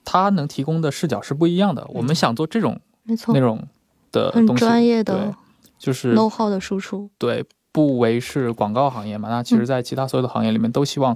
[0.03, 1.85] 他能提供的视角是不一样的。
[1.89, 3.67] 我们想做这种没错那，种
[4.11, 5.33] 的东西，专业的对，
[5.77, 7.09] 就是 know how 的输出。
[7.19, 11.15] 对，不为是广告行业嘛，那其实在其他所有的行业里面都希望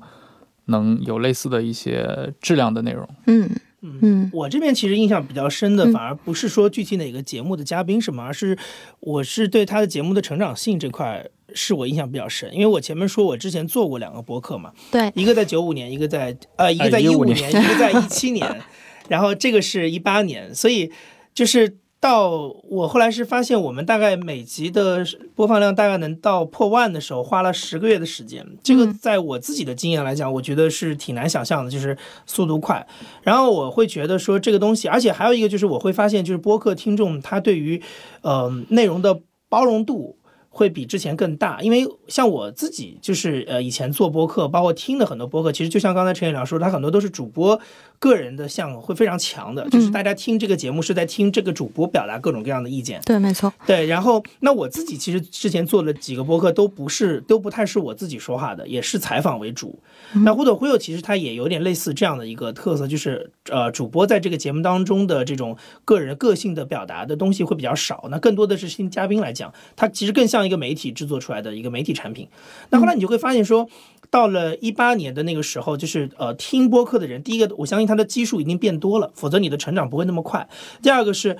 [0.66, 3.10] 能有类似的一些质量的内容。
[3.26, 3.50] 嗯
[3.82, 8.58] 嗯嗯我这边其实印象比较深的，嗯反而不是说具体哪个节目的嘉宾什么，而是
[9.00, 12.54] 我是对他的节目的成长性这块是我印象比较深。
[12.54, 18.62] 因为我前面说我之前做过两个播客嘛，对，一个在九五年，一个在呃一个在哎15一五年年，一个在一七年，
[19.10, 20.92] 然后这个是一八年，所以
[21.34, 22.30] 就是到
[22.70, 28.46] 我后来是发现，我们大概每集的播放量大概能到破万的时候，花了十个月的时间。
[28.62, 32.86] 这个嗯在我自己的经验来讲，我觉得是挺难想象的，就是速度快。
[33.24, 37.82] 然后我会觉得说这个东西，而且还有一个就是我会发现，就是播客听众他对于
[38.22, 40.15] 呃内容的包容度。
[40.58, 47.60] 会比之前更大，因为像我自己就是呃以前做播客，包括听的很多播客，其实就像刚才陈彦良说，他很多都是主播
[48.06, 53.02] 个人的项目会非常强的，就是大家听这个节目是在听这个主播表达各种各样的意见。
[53.04, 53.52] 对，没错。
[53.66, 59.80] 对，然后那我自己其实之前做了几个播客，都不是都不太是我自己说话的，也是采访为主。
[60.24, 72.28] 那忽左忽右其实它也有点类似这样的一个特色，就是呃主播在这个节目当中的这种个人个性的表达的东西会比较少，那更多的是听嘉宾来讲，它其实更像一个媒体制作出来的一个媒体产品。
[72.70, 73.68] 那后来你就会发现说，
[74.10, 80.48] 到了一八年的那个时候，就是呃听播客的人，第一个我相信他的基数已经变多了，否则你的成长不会那么快。
[80.82, 81.38] 第二个是，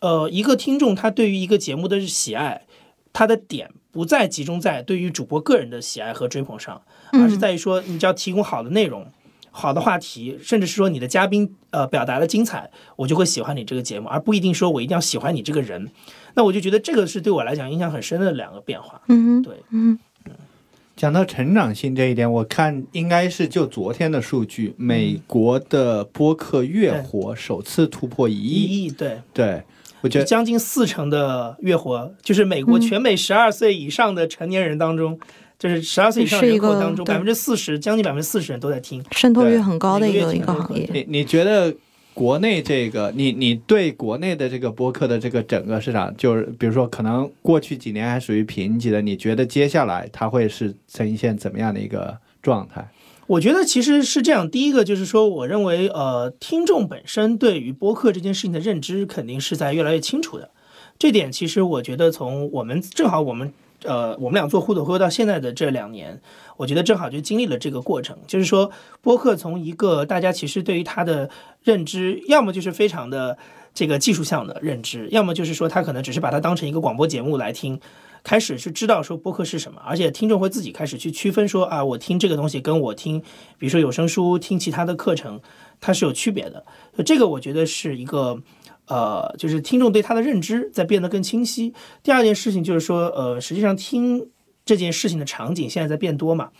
[0.00, 2.66] 呃，一个听众他对于一个节目的喜爱，
[3.12, 9.06] 他的点不再集中在对于主播个人的喜爱和追捧上，而是在于说你只要提供好的内容。
[9.56, 15.92] 好的话题，甚至是说你的嘉宾呃表达的精彩，我就会喜欢你这个节目，而不一定说我一定要喜欢你这个人。
[16.34, 19.00] 那我就觉得这个是对我来讲印象很深的两个变化。
[19.06, 19.96] 嗯哼，对，嗯
[20.96, 28.84] 讲到成长性这一点，我看应该是就昨天的数据，美国的播客月活首次突破一一亿。
[28.84, 29.62] 亿对，对，
[30.02, 35.18] 我觉得将近四成的月活，就是美国嗯全美十二岁以上的成年人当中，
[35.58, 39.04] 就是十二岁以上人口当中，百分之四十，将近百分之四十人都在听。
[39.10, 40.90] 渗透率很高的一个每个月听很多一个行业。
[40.92, 41.74] 你你觉得
[42.14, 52.88] 国内这个，你你对国内的这个播客的这个整个市场，就是比如说可能过去几年还属于贫瘠的，你觉得接下来它会是呈现怎么样的一个状态？
[53.26, 60.50] 我觉得其实是这样，第一个就是说，我认为呃，听众本身对于播客这件事情的认知肯定是在越来越清楚的。
[60.98, 66.20] 这点其实我觉得从我们正好我们呃我们俩做互动会到现在的这两年，
[66.56, 71.28] 我觉得正好就经历了这个过程，就是说播客从一个大家其实对于它的
[71.62, 73.36] 认知，要么就是非常的
[73.72, 77.80] 这个技术项的认知，要么就是说他可能只是把它当成一个广播节目来听。
[78.22, 83.20] 开始去知道说播客是什么，而且听众会自己开始去区分说啊，我听这个东西跟我听，
[83.58, 85.38] 比如说有声书、听其他的课程，
[85.78, 86.64] 它是有区别的。
[87.04, 88.40] 这个我觉得是一个
[88.86, 91.74] 呃，就是听众对它的认知在变得更清晰。
[92.02, 94.26] 第二件事情就是说，呃，实际上听
[94.64, 96.50] 这件事情的场景现在在变多嘛。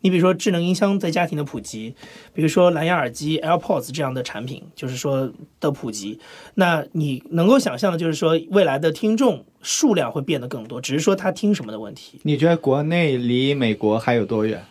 [0.00, 1.94] 你比如说智能音箱在家庭的普及，
[2.34, 6.20] 比如说蓝牙耳机 AirPods 这样的产品，就是说的普及，
[6.56, 12.20] 那你能够想象的就是说未来的听众数量会变得更多，只是说他听什么的问题。
[12.22, 14.62] 你觉得国内离美国还有多远？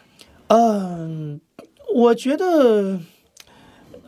[0.49, 1.41] 嗯，
[1.95, 2.99] 我觉得，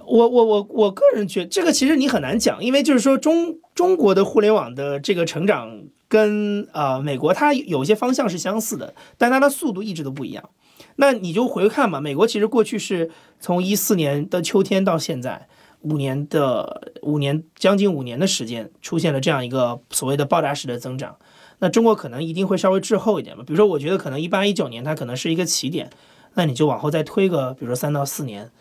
[0.05, 10.49] 我我我我个人觉得这个其实你很难讲，因为就是说中中国的互联网的这个成长跟呃美国它有些方向是相似的，但它的速度一直都不一样。
[10.97, 15.47] 那你就回看嘛，美国其实过去是从一四年的秋天到现在
[15.81, 21.17] 五年的五年将近五年的时间，出现了这样一个所谓的爆炸式的增长。
[21.59, 25.89] 那中国可能一定会稍微滞后一点吧，比如说我觉得可能一八一九年它可能是一个起点，
[26.33, 28.51] 那你就往后再推个，比如说三到四年。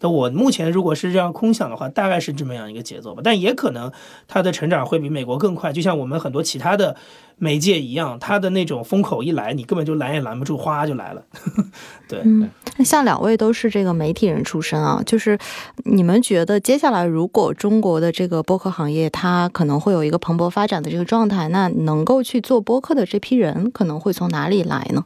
[0.00, 3.90] 那我目前如果是这样空想的话，大概是这么样一个节奏吧，但也可能
[4.28, 6.96] 它的成长会比美国更快，就像我们很多其他的
[7.36, 11.22] 媒介一样，它的那种风口一来，你根本就拦也拦不住，哗就来了。
[12.06, 15.38] 对，嗯，那像两位都是这个媒体人出身啊，就是
[15.84, 25.04] 你们觉得接下来如果中国的这个播客行业它可能会有一个蓬勃发展的这个状态，那能够去做播客的这批人可能会从哪里来呢？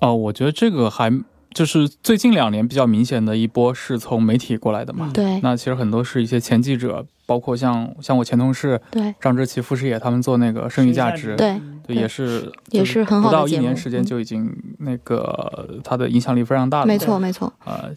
[0.00, 1.22] 哦，我觉得这个还
[1.54, 5.06] 就是最近两年比较明显的一波是从媒体过来的嘛。
[5.08, 5.12] 嗯。
[5.12, 5.40] 对。
[5.42, 9.14] 那其实很多是一些前记者，包括像像我前同事对。
[9.20, 11.60] 张志奇、傅诗野他们做那个剩余价值，对。
[11.86, 16.86] 对，也是也就是很好的不到一年时间嗯就已经那个他的影响力非常大了。
[16.86, 17.90] 没错没错，呃，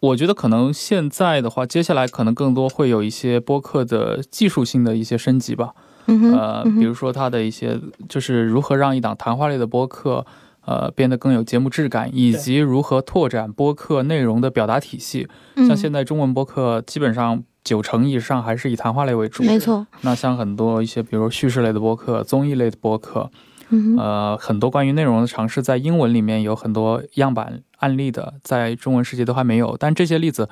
[0.00, 5.70] 我觉得可能现在的话，接下来可能更多会有一些播客的技术性的一些升级吧。
[6.06, 10.26] 嗯比如说它的一些就是如何让一档谈话类的播客。
[10.70, 15.26] 呃，变得更有节目质感，以及如何拓展播客内容的表达体系。
[15.66, 19.42] 像现在中文播客基本上九成以上还是以谈话类为主。
[19.42, 23.28] 嗯没错，那像很多一些，比如叙事类的播客、综艺类的播客，
[23.70, 29.76] 嗯，呃，很多关于内容的尝试，在英文里面有很多样板案例的，在中文世界都还没有。
[29.76, 30.48] 但这些例子，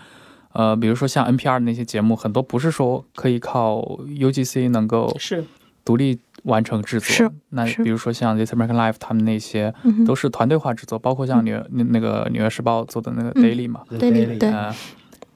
[0.52, 3.76] 呃，比如说像 NPR 的那些节目，很多不是说可以靠
[4.08, 5.44] UGC 能够是
[5.84, 7.08] 独立完成制作。
[7.08, 9.72] 是那比如说像 This American Life 他们那些
[10.06, 14.74] 都是团队化制作，包括像纽那那个《纽约时报》做的那个嗯 Daily 嘛，对对对呃，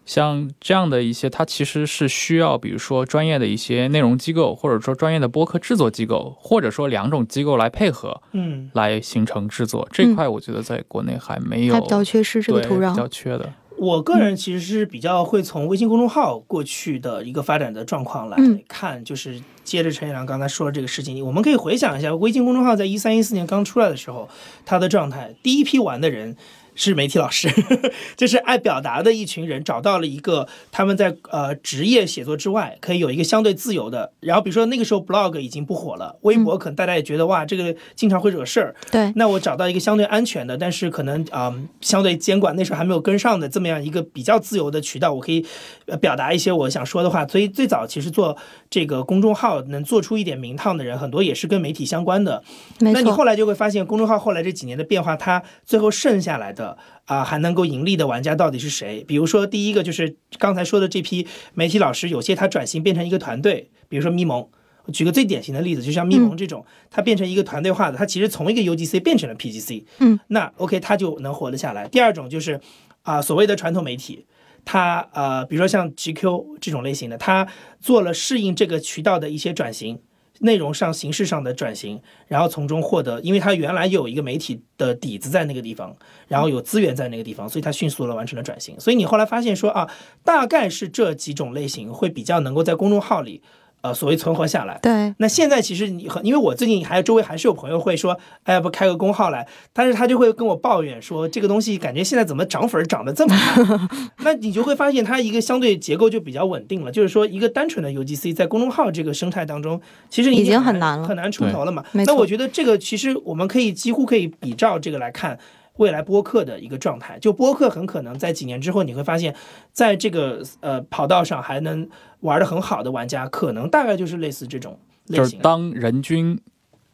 [0.04, 8.68] 像这样的一些，它其实是需要，比如说专业的一些内容机构，或者说专业的播客制作机构，或者说两种机构来配合，嗯。
[8.74, 9.86] 来形成制作。
[9.92, 13.06] 这块我觉得在国内还没有，还比较缺失这个对土壤比较。
[13.06, 13.52] 缺的。
[13.78, 24.28] 我个人其实是比较会从微信公众号过去的一个发展的状况来嗯看，就是接着陈一良刚才说的这个事情，我们可以回想一下，微信公众号在一三一四年刚出来的时候，
[24.64, 26.36] 它的状态，第一批玩的人。
[26.74, 27.48] 是媒体老师，
[28.16, 34.12] 就是爱表达的一群人，找到了一个他们在呃职业写作之外，可以有一个相对自由的。
[34.20, 45.44] 然后比如说那个时候 blog 已经不火了，微博可能大家也觉得哇，这个经常会惹事儿，对，那我找到一个相对安全的，但是可能啊、相对监管那时候还没有跟上的这么样一个比较自由的渠道，我可以
[45.86, 47.26] 呃表达一些我想说的话。
[47.26, 48.36] 所以最早其实做
[48.68, 52.42] 这个公众号能做出一点名堂的人，很多也是跟媒体相关的。
[52.80, 56.61] 那你后，来就会发现，公众号后来这几年的变化，它最后剩下来的
[57.04, 59.04] 啊、还能够盈利的玩家到底是谁？
[59.04, 64.48] 比如说第一个就是刚才说的这批媒体老师，有些他转型变成一个团队，比如说咪蒙。
[64.92, 71.86] 举个最典型的例子，就像咪蒙这种，它变成一个团队化的，它其实从一个 UGC 变成了 PGC，嗯，那 OK 它就能活得下来。
[71.86, 72.60] 第二种就是
[73.02, 74.26] 啊、所谓的传统媒体，
[74.64, 77.46] 它呃，比如说像 GQ 这种类型的，它
[77.80, 80.00] 做了适应这个渠道的一些转型。
[80.42, 85.96] 内容上、形式上的转型，然后从中获得，因为他原来有一个媒体的底子在那个地方，
[86.28, 88.78] 然后有资源在那个地方，所以他迅速的完成了转型。
[88.78, 89.90] 所以你后来发现说啊，
[90.22, 93.42] 大概是这几种类型会比较能够在公众号里。
[93.82, 94.78] 呃，所谓存活下来。
[94.80, 103.88] 对，那现在其实你很，因为我最近还有周围还是有朋友会说，哎，不开个公号来，但是他就会跟我抱怨说，这个东西感觉现在怎么涨粉涨得这么慢？
[104.24, 111.84] 那你就会发现它一个相对结构就比较稳定了，就是说一个单纯的 UGC 在公众号这个生态当中，其实已经很难了，很难出头了嘛。
[111.92, 115.38] 那我觉得这个其实我们可以几乎可以比照这个来看。
[115.78, 119.34] 未来播客的一个状态，就播客很可能在几年之后，你会发现，
[119.72, 121.88] 在这个呃跑道上还能
[122.22, 125.24] 玩的很好的玩家，可能大概就是类似这种类型。
[125.24, 126.36] 就是当人均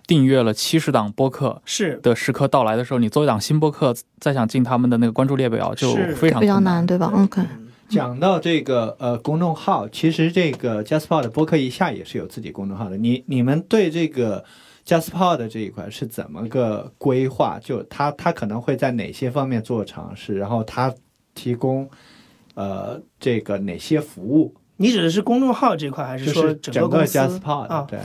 [0.06, 7.42] 订阅了七十档播客是的时刻到来的时候，你做一档新播客，再想进他们的那个关注列表就非常非常难，对吧？OK。
[7.88, 12.98] 讲到这个呃公众号，其实这个 JustPod 的播客一下也是有自己公众号的。
[12.98, 14.44] 你你们对这个
[14.86, 17.58] JASPO 的这一块是怎么个规划？
[17.62, 20.36] 就他他可能会在哪些方面做尝试？
[20.36, 20.94] 然后他
[21.34, 21.88] 提供
[22.54, 24.54] 呃这个哪些服务？
[24.78, 27.86] 你指的是公众号这块，还是说整个 JustPod 啊？
[27.88, 27.98] 对，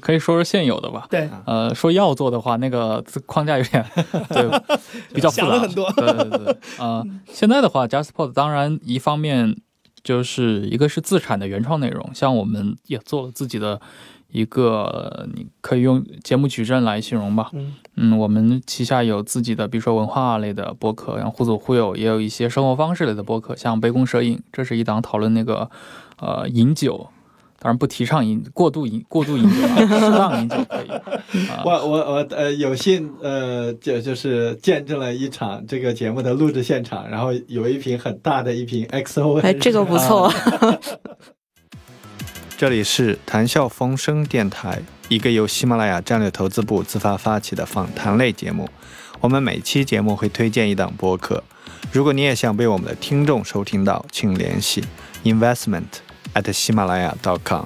[0.00, 1.06] 可以说说现有的吧。
[1.10, 3.84] 对，呃，说要做的话，那个框架有点
[4.30, 4.48] 对
[5.14, 5.90] 比较复杂很多。
[5.92, 9.56] 对对对， 呃，现在的话，JustPod 当然一方面
[10.04, 13.80] 就是一个是自产的原创内容，像我们也做了自己的。
[14.30, 17.48] 一个你可以用节目矩阵来形容吧。
[17.54, 25.70] 嗯嗯，我们旗下有自己的，比如说文化类的播客，像互左互右，也有一些生活方式类的播客，像杯弓蛇影，这是一档讨论那个
[26.20, 27.08] 呃饮酒，
[27.58, 30.88] 当然不提倡饮过度饮过度饮酒，适当饮酒可以。
[31.64, 40.32] 我我我呃有幸呃就就是见证了一场这个节目的录制现场，然后有一瓶很大的一瓶 XO，哎，这个不错。
[42.56, 48.68] 这里是谈笑风生电台，一个由喜马拉雅战略投资部自发发起的访谈类节目。
[49.20, 51.44] 我们每期节目会推荐一档播客。
[51.92, 54.84] 如果你也想被我们的听众收听到，请联系
[55.22, 55.84] investment
[56.38, 57.14] at 喜马拉雅
[57.44, 57.64] .com。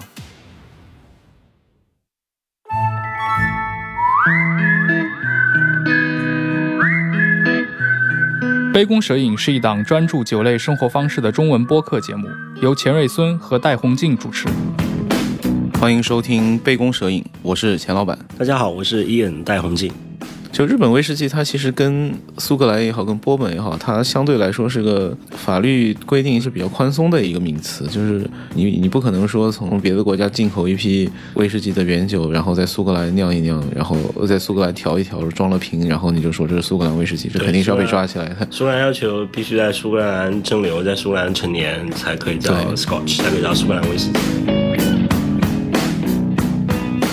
[8.73, 12.27] 杯弓蛇影是一档专注酒类生活方式的中文播客节目，
[12.63, 14.49] 由钱瑞孙和戴宏静主持。
[15.79, 18.19] 欢迎收听杯弓蛇影，我是钱老板。
[18.39, 19.93] 大家好，我是伊恩戴宏静。
[20.53, 27.87] 就日本威士忌，它其实跟苏格兰也好，跟波本也好，它相对来说是个法律规定是比较宽松的一个名词。
[27.87, 33.97] 就是你你不可能说从别的国家进口一批威士忌的原酒，然后在苏格兰酿一酿，然后
[34.27, 38.47] 在苏格兰调一调，装了瓶，然后你就说这是苏格兰威士忌，这肯定是要被抓起来的。
[38.51, 44.52] 苏格兰要求必须在苏格兰蒸馏，在苏格兰成年才可以叫 Scotch，才可以叫苏格兰威士忌。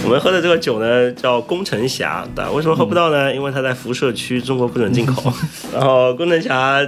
[0.09, 2.27] 我们喝的这个酒呢，叫工程侠。
[2.33, 3.31] 但为什么喝不到呢？
[3.31, 5.31] 因为它在辐射区，中国不准进口。
[5.71, 6.81] 然后工程侠，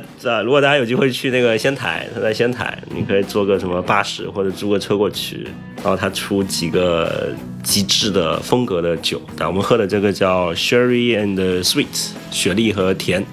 [0.44, 5.48] 如果大家有机会去那个仙台，它在仙台，你可以坐个什么巴士或者租个车过去。
[5.76, 9.22] 然后它出几个极致的风格的酒。
[9.38, 13.24] 但我们喝的这个叫 Sherry and Sweet，雪莉和甜。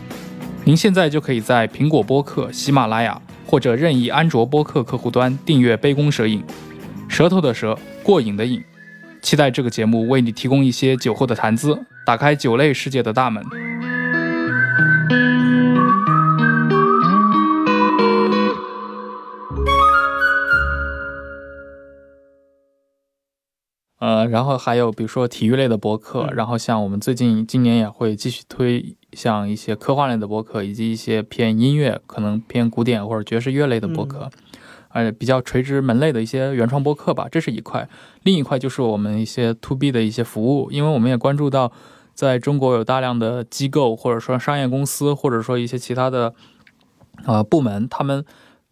[0.64, 6.42] 您现在就可以在苹果播客、喜马拉雅或者任意安卓播客客户端订阅《杯弓蛇影》，
[7.08, 8.62] 舌头的舌，过瘾的瘾。
[9.20, 13.44] 期待这个节目为你提供一些酒后的谈资，打开酒类世界的大门。
[24.00, 34.30] 呃，然后还有比如说体育类的博客，然后像我们最近今年也会继续推像一些科幻类的博客，以及一些偏音乐，可能偏古典或者爵士乐类的博客。
[34.88, 37.86] 呃，比较垂直门类的一些原创播客吧，这是一块；
[38.22, 41.72] 另一块就是我们一些 to B 的一些服务，因为我们也关注到，
[42.14, 46.34] 在中国有大量的机构或者说商业公司，或者说一些其他的
[47.24, 48.24] 呃部门，他们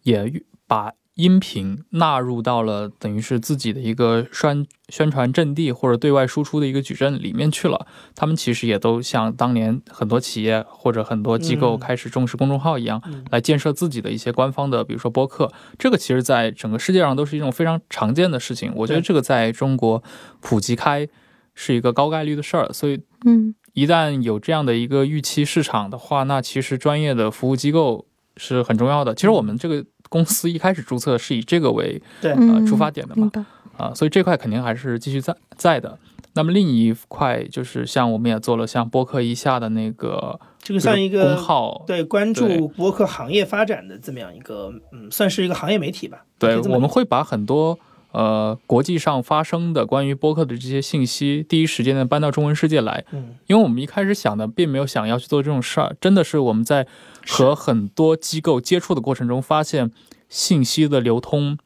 [0.03, 0.93] 也把。
[1.17, 7.87] 音频纳入到了等于是自己的一个宣宣传阵地或者对外输出的一个矩阵里面去了。
[8.15, 13.01] 他们其实也都像当年很多企业或者很多机构开始重视公众号一样，
[13.31, 15.51] 来建设自己的一些官方的，比如说播客。
[15.79, 18.71] 这个其实在整个世界上都是一种非常常见的事情。
[18.75, 20.03] 我觉得这个在中国
[20.39, 21.07] 普及开
[21.55, 22.71] 是一个高概率的事儿。
[22.71, 28.05] 所以，嗯，一旦有这样的一个预期市场的话，那其实专业的服务机构
[28.37, 29.15] 是很重要的。
[29.15, 29.83] 其实我们这个。
[30.09, 33.29] 公司一开始注册是以这个为对呃出发点的嘛，
[33.77, 35.97] 啊，所以这块肯定还是继续在在的。
[36.33, 46.23] 那么另一块就是像我们也做了像播客一下的那个，这个像一个公号，对关注播客行业发展的这么样一个，嗯，算是一个行业媒体吧。
[46.37, 47.79] 对，我们会把很多
[48.17, 53.05] 呃国际上发生的关于播客的这些信息，第一时间的搬到中文世界来。
[53.11, 56.87] 嗯，因为我们一开始想的并没有想要去做这种事儿，真的是我们在
[57.27, 59.91] 和很多机构接触的过程中，发现
[60.29, 61.59] 信息的流通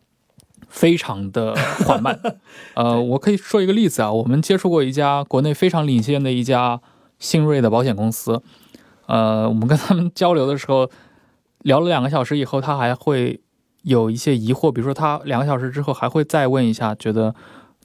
[0.68, 2.20] 非常的缓慢。
[2.76, 6.82] 呃，我可以说一个例子啊，我们接触过一家国内非常领先的一家
[7.18, 8.44] 新锐的保险公司，
[9.06, 10.90] 呃，我们跟他们交流的时候，
[11.60, 13.40] 聊了两个小时以后，他还会
[13.84, 17.34] 有一些疑惑，比如说他两个小时之后还会再问一下，觉得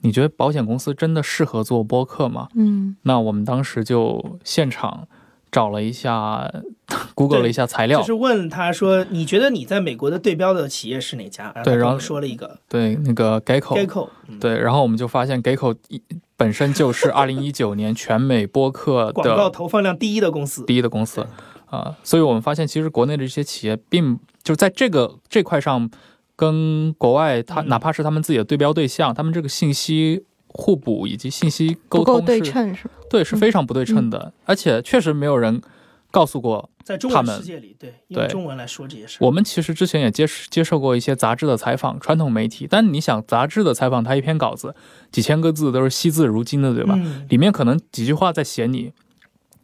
[0.01, 2.47] 你觉得保险公司真的适合做播客吗？
[2.55, 5.07] 嗯那我们当时就现场
[5.51, 6.51] 找了一下，
[7.15, 11.51] Google 了一下材料，就是问他说，你觉得你在美国的对标的企业是哪家？
[11.63, 16.01] 对然后说了一个对那个 Geico，Geico，嗯对，然后我们就发现 Geico 一
[16.35, 20.63] 本身就是二零一九年全美播客广告投放量第一的公司。
[20.65, 21.25] 第一的公司
[21.69, 24.17] 啊、所以我们发现其实国内的这些企业并
[24.47, 25.89] 就在这个这块上
[26.37, 32.93] 跟国外它嗯哪怕是他们自己的对标对象，他们这个信息互补以及信息沟通是对称是吧？
[33.09, 35.61] 对是非常不对称的，而且确实没有人
[36.09, 39.17] 告诉过在中他们文世界里，对，用对中文来说这些事。
[39.19, 42.65] 我们其实之前也接接受过一些杂志的采访，传统媒体。
[42.69, 44.73] 但你想，杂志的采访，它一篇稿子
[45.11, 46.95] 几千个字都是惜字如金的，对吧？
[46.97, 48.93] 嗯里面可能几句话在写你，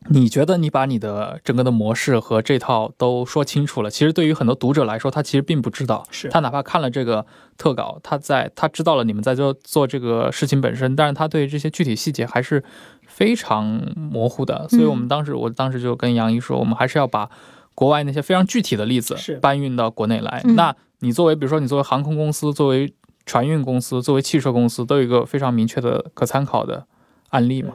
[0.09, 6.05] 你觉得你把你的整个的模式和这套都说清楚了，其实对于很多读者来说，他其实并不知道。
[6.11, 7.25] 是他哪怕看了这个
[7.57, 12.63] 特稿，他在他知道了你们在做做这个事情本身，但是他对这些具体细节还是
[13.07, 14.67] 非常模糊的。
[14.69, 17.29] 所以我们当时，我当时就跟杨一说，我们还是要把
[17.75, 20.41] 国外那些非常具体的例子搬运到国内来。
[20.43, 22.93] 嗯那你作为，比如说你作为航空公司，作为
[23.25, 26.85] 船运公司，作为汽车公司，都有一个非常明确的可参考的
[27.29, 27.73] 案例嘛。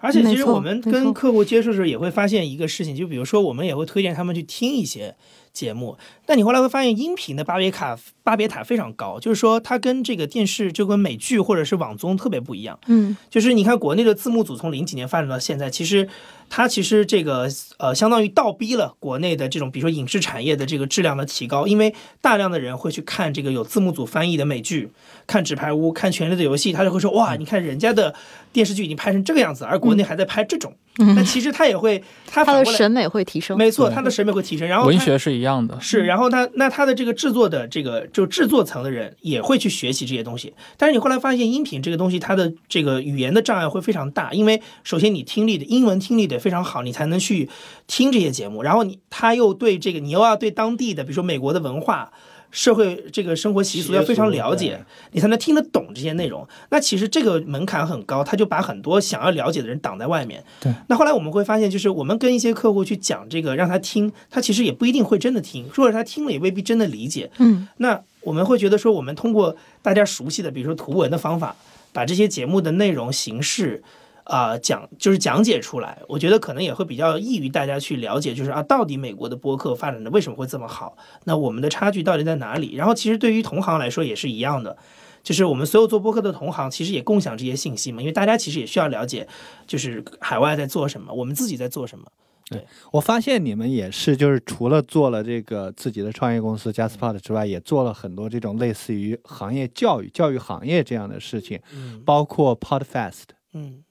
[0.00, 5.14] 而且其实我们跟客户接触的时候，也会发现一个事情，就比如说我们也会推荐他们去听一些
[5.60, 12.78] 节目，但你后来会发现音频的巴别卡巴别塔非常高，就是说它跟这个电视就跟美剧或者是网综特别不一样。
[12.86, 13.14] 嗯。
[13.28, 16.08] 就是你看国内的字幕组从零几年发展到现在，其实
[16.48, 17.46] 它其实这个
[17.78, 24.88] 呃相当于倒逼了国内的这种比如说影视产业的这个质量的提高，因为大量的人会去看这个有字幕组翻译的美剧，
[25.26, 28.14] 看《纸牌屋》，看《权力的游戏》，他就会说哇，你看人家的
[28.52, 31.14] 电视剧已经拍成这个样子，而国内还在拍这种，嗯。
[31.14, 33.58] 那其实他也会他他的审美会提升。
[33.58, 33.94] 没错，对。
[33.94, 47.48] 他的审美会提升，然后文学是一样的，是，然后他那他的这个制作的这个就制作层的人也会去学习这些东西，但是你后来发现音频这个东西，它的这个语言的障碍会非常大，因为首先你听力的英文听力得非常好，你才能去
[47.86, 52.12] 听这些节目，然后你他又对这个你又要对当地的比如说美国的文化。
[52.50, 56.46] 社会这个生活习俗要非常了解，你才能听得懂这些内容。
[56.70, 60.42] 那其实这个门槛很高，他就把很多想要了解的人挡在外面。
[60.60, 60.72] 对。
[60.88, 67.30] 那后来我们会发现，就是我们跟一些客户去讲这个，让他听，他其实也不一定会真的听，或者他听了也未必真的理解。
[67.38, 71.56] 嗯那我们会觉得说，我们通过大家熟悉的，比如说图文的方法，
[71.92, 73.82] 把这些节目的内容形式。
[74.30, 80.96] 啊、讲就是讲解出来，我觉得可能也会比较易于大家去了解，就是啊，到底美国的播客发展的为什么会这么好？
[81.24, 82.76] 那我们的差距到底在哪里？
[82.76, 84.76] 然后其实对于同行来说也是一样的，
[85.24, 89.26] 就是我们所有做播客的同行，其实也共享这些信息嘛，因为大家其实也需要了解，
[89.66, 92.06] 就是海外在做什么，我们自己在做什么。
[92.48, 103.24] 对我发现你们也是，就是除了做了这个自己的创业公司 JustPod 之外，也做了很多这种类似于行业教育、教育行业这样的事情，嗯包括 Podfest。
[103.52, 103.84] 嗯，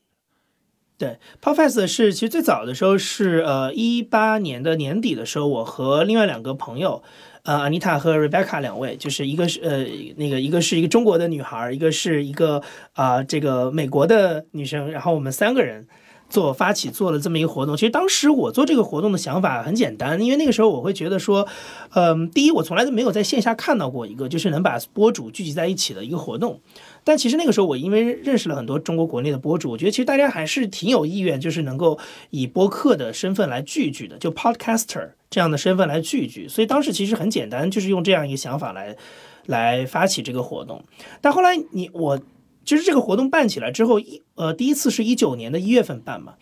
[0.99, 7.01] 对，Podfest 是其实最早的时候是呃一八年的年底的时候，我和另外两个朋友。
[7.43, 9.85] 呃，Anita 和 Rebecca 两位，就是一个是呃
[10.17, 15.87] 那个一个是一个中国的女孩，一个是一个啊、这个美国的女生，然后我们三个人
[16.29, 17.77] 做发起做了这么一个活动。
[17.77, 21.47] 其实当时我做这个活动的想法很简单，因为那个时候我会觉得说，
[21.93, 26.59] 嗯、第一我从来都没有在线下看到过一个就是能把播主聚集在一起的一个活动。
[27.09, 31.97] 但其实那个时候，我因为认识了很多中国国内的博主，我觉得其实大家还是挺有意愿，就是能够
[32.29, 36.47] 以播客的身份来聚一聚的，就 podcaster 这样的身份来聚一聚。
[36.47, 38.95] 所以当时其实很简单，就是用这样一个想法来
[39.47, 40.83] 来发起这个活动。
[41.19, 42.19] 但后来你我
[42.63, 46.35] 其实这个活动办起来之后，一呃第一次是一九年的一月份办嘛，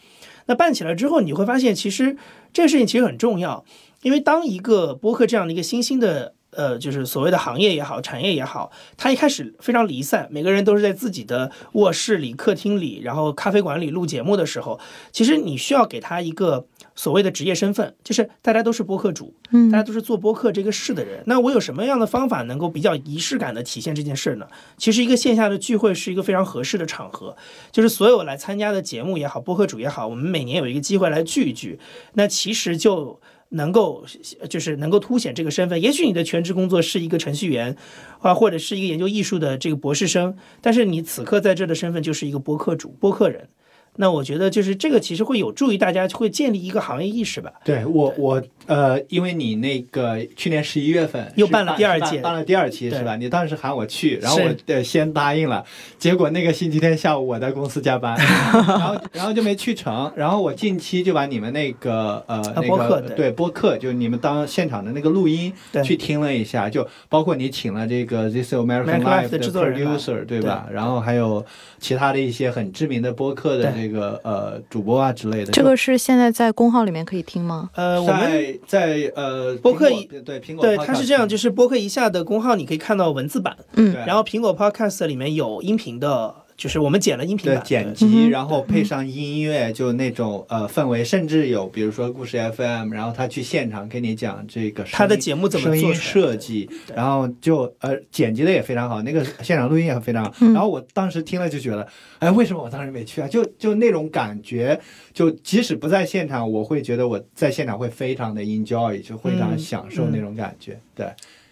[0.47, 2.18] 那办起来之后，你会发现其实
[2.51, 3.63] 这个事情其实很重要，
[4.01, 6.34] 因为当一个播客这样的一个新兴的。
[6.52, 14.80] 呃，就是所谓的行业也好，产业也好，它一开始非常离散，每个人都是在自己的卧室里、客厅里，然后咖啡馆里录节目的时候，
[15.12, 21.22] 其实你需要给他一个所谓的职业身份，就是大家都是播客主，嗯大家都是做播客这个事的人。
[21.26, 24.48] 那我有什么样的方法能够比较仪式感的体现这件事呢？
[24.78, 27.36] 其实一个线下的聚会是一个非常合适的场合，
[27.72, 31.80] 就是所有来参加的节目也好，播客主也好，我们每年有一个机会来聚一聚。
[32.14, 33.20] 那其实就
[33.50, 34.06] 能够
[34.50, 35.82] 就是能够凸显这个身份。
[35.82, 37.76] 也许你的全职工作是一个程序员，
[38.20, 43.50] 啊，或者是一个研究艺术的这个博士生，但是你此刻在这的身份就是一个播客主、播客人。
[43.98, 47.52] 那我觉得就是这个，其实会有助于大家会建立一个行业意识吧。
[47.66, 53.16] 对我我呃，因为你那个去年十一月份又办了第二届，办了第二期是吧？
[53.16, 55.66] 你当时喊我去，然后我呃先答应了，
[55.98, 58.16] 结果那个星期天下午我在公司加班，
[58.54, 60.12] 然后然后就没去成。
[60.16, 65.52] 然后我近期就把你们那个呃那个对播客，就你们当现场的那个录音
[65.84, 70.68] 去听了一下，就包括你请了这个 This American Life 的 producer 对吧？
[70.72, 71.43] 然后还有
[71.80, 73.87] 其他的一些很知名的播客的这。
[73.88, 77.70] 这个呃，主播啊之类的，这个是现在在公号里面可以听吗？
[77.76, 79.90] 呃，我们在呃播客
[80.26, 86.34] 对苹果对它是这样，就是播客一下的公号你可以看到文字版，嗯，然后苹果 Podcast 里面有音频的。
[86.58, 100.34] 就是我们剪了音频的剪辑，然后配上音乐，就那种呃氛围，甚至有比如说故事 FM，然后他去现场给你讲这个他的节目怎么声音设计，然后就呃剪辑的也非常好，那个现场录音也非常好。
[100.47, 101.88] 然后我当时听了就觉得，
[102.18, 103.28] 哎，为什么我当时没去啊？
[103.28, 104.80] 就就那种感觉，
[105.14, 111.05] 就即使不在现场，我会觉得我在现场会非常的 enjoy，就非常享受那种感觉，对。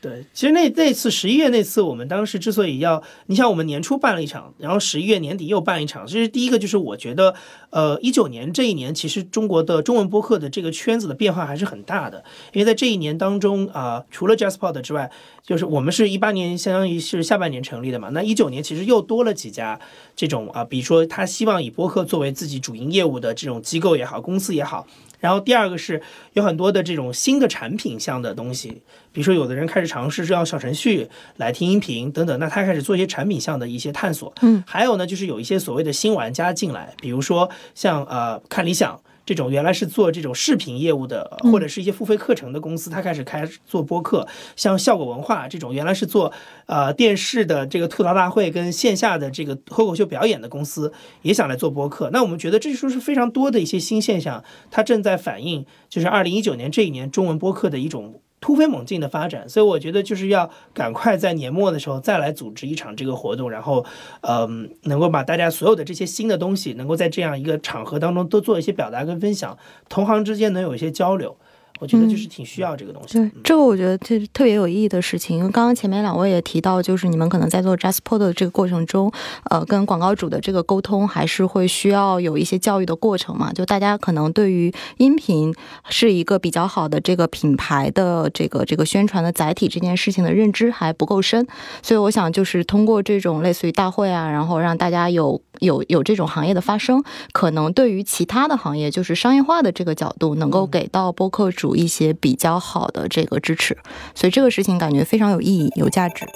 [0.05, 7.33] 对，其实那那次十一月那次，我们当时之所以要，你像我们年初办了一场，然后十一月年底又办一场，其实第一个就是我觉得，
[7.71, 15.09] 呃，一九年这一年，其实中国的中文播客的这个圈子的变化还是很大的，因为在这一年当中啊，除了 JasPod 之外，
[15.43, 19.79] 就是我们是一八年相当于是下半年成立的嘛，那一九年其实又多了几家
[20.15, 24.85] 这种啊，比如说他希望以播客作为自己主营业务的这种机构也好，公司也好。
[25.25, 25.99] 然后第二个是
[26.33, 28.69] 有很多的这种新的产品项的东西，
[29.11, 34.31] 比如说有的人开始尝试是用小程序来听音频等等，那他开始做一些产品项的一些探索。
[34.43, 39.01] 嗯，还有呢，就是有一些所谓的新玩家进来，比如说像呃看理想。
[39.25, 44.27] 这种原来是做这种视频业务的，或者是一些付费课程的公司，他开始开做播客。
[44.55, 46.31] 像效果文化这种原来是做
[46.67, 52.09] 呃电视的这个吐槽大会跟线下的这个脱口秀表演的公司，也想来做播客。
[52.11, 58.21] 那我们觉得这就是非常多的一些新现象，它正在反映就是二零一九年这一年中文播客的一种。
[58.45, 63.83] 突飞猛进的发展，所以我觉得就是要赶快在年末的时候再来组织一场这个活动，然后，
[64.21, 69.57] 嗯，能够把大家所有的这些新的东西，能够在这样一个场合当中都做一些表达跟分享，
[69.89, 71.35] 同行之间能有一些交流。
[71.79, 73.19] 我觉得就是挺需要这个东西。
[73.19, 75.37] 对，这个我觉得这是特别有意义的事情。
[75.37, 79.11] 因为刚刚前面两位也提到，就是你们可能在做 JustPod 的这个过程中，
[79.49, 83.51] 呃，跟广告主的这个沟通还是会需要有一些教育的过程嘛。
[83.51, 85.53] 就大家可能对于音频
[85.89, 91.45] 是一个比较好的这个品牌的这个这个宣传的载体这件事情的认知还不够深，
[91.81, 97.03] 所以我想就是通过这种类似于大会啊，然后让大家有有有这种行业的发生，
[97.33, 101.64] 可能对于其他的行业，就是商业化的这个角度，能够给到播客主。
[101.65, 103.75] 主一些比较好的这个支持，
[104.13, 106.27] 所以这个事情感觉非常有意义、有价值。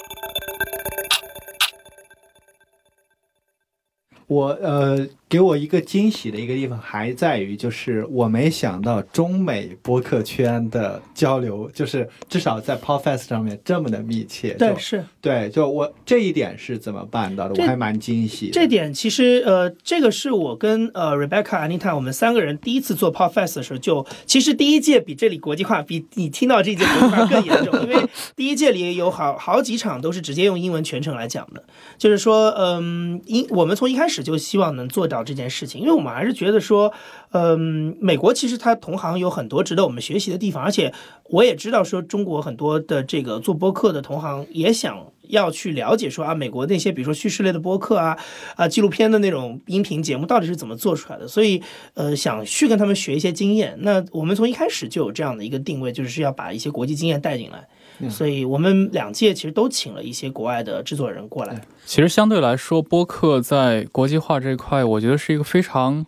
[4.25, 5.07] 我呃。
[5.29, 14.55] 给我一个惊喜的一个地方，还在于就是我没想到中美播客圈的交流，就是至少在 Podfest 上面这么的密切。
[14.55, 17.61] 对，是，对，就我这一点是怎么办到的？
[17.61, 18.49] 我还蛮惊喜。
[18.51, 28.03] 这点其实呃，这个是我跟呃 Rebecca、Anita 我们三个人第一次做 Podfest 的时候，就其实第一届比这里国际化，比你听到这届国际化更严重，因为
[28.35, 31.63] 第一届里有好好几场都是直接用英文全程来讲的，
[31.99, 35.18] 就是说，嗯，英我们从一开始就希望能做到。
[35.23, 36.91] 这件事情，因为我们还是觉得说，
[37.31, 40.93] 嗯，美国其实它同行有很多值得我们学习的地方，而且
[41.25, 48.17] 我也知道说，中国很多的这个做播客的同行也想要去了解说啊，美国那些比如说叙事类的播客啊，
[48.55, 51.61] 啊纪录片的那种音频节目到底是怎么做出来的，所以
[51.93, 53.77] 呃想去跟他们学一些经验。
[53.81, 57.67] 那我们从一开始就有这样的一个定位，就是要把一些国际经验带进来。
[58.07, 61.59] 所以我们两届其实都请了一些国外的制作人过来。
[61.85, 66.05] 其实相对来说，播客在国际化这一块，我觉得是一个非常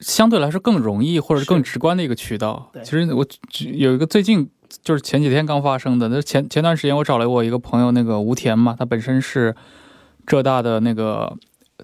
[0.00, 2.72] 相对来说更容易或者是更直观的一个渠道。
[2.82, 3.24] 其实我
[3.74, 4.50] 有一个最近
[4.82, 9.54] 就是前几天刚发生的，那前前段时间我找了我一个朋友，那个吴田嘛，他本身是
[10.26, 11.36] 浙大的那个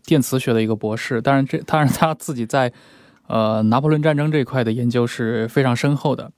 [0.05, 2.73] 电磁学的一个博士，但是这当然他自己在
[3.27, 6.33] 呃拿破仑战争这一块的研究是非常深厚的。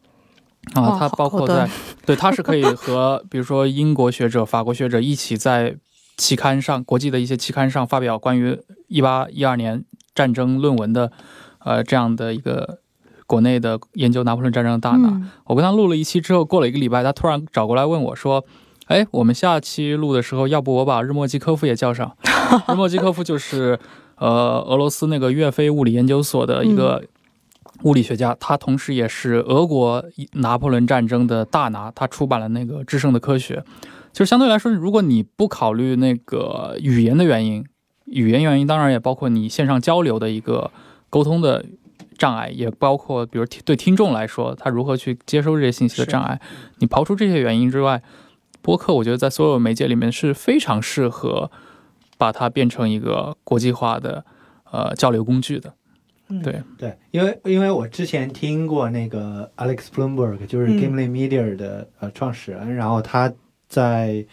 [0.74, 1.68] 啊，他包括在，
[2.06, 5.76] 对，他是可以和比如说英国学者、法国学者一起在
[6.16, 9.84] 期刊上、国际的一些期刊上发表关于一八一二年
[10.14, 11.10] 战争论文的，
[11.64, 12.78] 呃，这样的一个
[13.26, 15.20] 国内的研究拿破仑战争的大拿。
[15.46, 18.44] 我跟他录了一期之后，过了一个礼拜，他突然找过来问我说
[18.86, 22.14] ：“哎，我们下期录的时候，要不我把日莫基科夫也叫上？
[22.68, 23.78] 日莫基科夫就是
[24.16, 27.02] 呃俄罗斯那个岳飞物理研究所的一个。”
[27.82, 33.56] 物理学家，他同时也是俄国拿破仑战争的大拿，他出版了那个《制胜的科学》。
[34.12, 37.64] 就是相对来说，如果你不考虑那个语言的原因，
[38.06, 40.70] 语言原因当然也包括你线上交流的一个
[41.08, 41.64] 沟通的
[42.18, 46.40] 障碍，也包括比如对听众来说，他如何去接收这些信息的障碍。
[46.78, 48.02] 你刨出这些原因之外，
[48.60, 51.50] 播客我觉得在所有媒介里面是非常适合
[52.18, 54.24] 把它变成一个国际化的
[54.72, 55.72] 呃交流工具的。
[56.30, 56.40] 嗯。
[56.42, 60.78] 对，对，因为因为我之前听过那个 Alex Bloomberg，就是嗯。
[60.80, 63.32] Gimlet Media 的、呃创始人，然后他
[63.68, 64.24] 在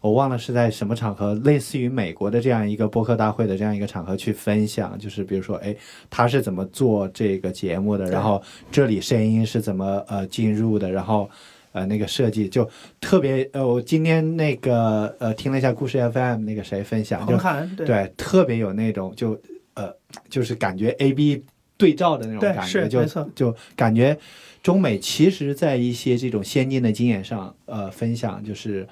[0.00, 5.74] 我忘了是在什么场合，类似于美国的这样一个播客大会的这样一个场合去分享，就是比如说，哎，
[6.10, 11.30] 他是怎么做这个节目的，然后这里声音是怎么呃进入的，然后。
[11.74, 12.68] 呃，那个设计就
[13.00, 17.86] 特别呃，我今天那个呃听了一下故事 FM 那个谁分享，就看对。
[17.86, 19.32] 对，特别有那种就
[19.74, 19.94] 呃，
[20.28, 21.42] 就是感觉 A B
[21.76, 23.04] 对照的那种感觉，就
[23.34, 24.16] 就感觉
[24.62, 28.86] 中美其实在一些这种先进的经验上，呃，分享就是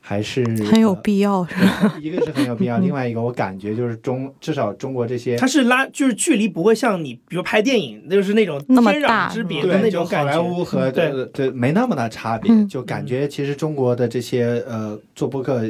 [0.00, 1.46] 还是很有呃必要。
[2.00, 10.30] 一个是很有必要， 另外一个我感觉就是中至少中国这些它是拉，就是距离不会像你，比如拍电影，就是那种天壤那么大之别的那对，就好种感觉。
[10.32, 15.62] 莱坞和对对没那么大差别，嗯就感觉其实中国的这些呃做播客，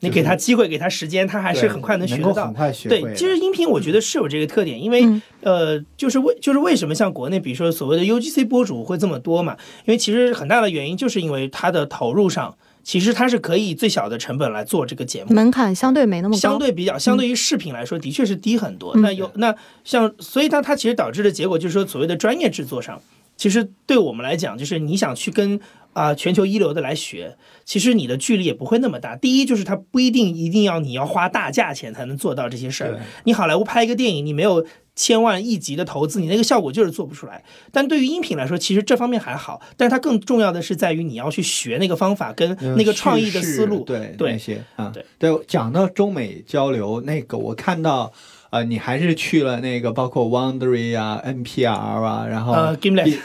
[0.00, 2.54] 你给他机会，给他时间，他还是很快能学得到能够很。
[2.54, 9.56] 快学。，对其实音频我觉得是有这个特点，因为、嗯呃，就是为就是为什么像国内，比如说所谓的 UGC 播主会这么多嘛？
[9.86, 15.34] 因为其实很大的原因就是因为它的投入上，其实它是可以以最小的成本来做这个节目。
[15.34, 18.92] 门槛相对没那么高，相对比较，相对于视频来说，的确是低很多。
[18.94, 23.00] 嗯那有那像，所以它它其实导致的结果就是说，所谓的专业制作上，
[23.36, 25.58] 其实对我们来讲，就是你想去跟
[25.98, 29.16] 啊、全球一流的来学，其实你的距离也不会那么大。
[29.16, 33.00] 第一就是它不一定一定要你要花大价钱才能做到这些事儿。
[33.24, 37.42] 你好莱坞拍一个电影，你没有千万亿级的投资，你那个效果就是做不出来。
[37.72, 43.82] 但对于音频来说，其实这方面还好，但是它更重要的是在于你要去学那个方法跟嗯那个创意的思路。
[43.84, 48.12] 对对那些啊，对对，讲到中美交流，那个我看到。
[48.50, 53.18] 呃，你还是去了那个，包括 Wondery 啊、NPR 啊，然后呃，Gimlet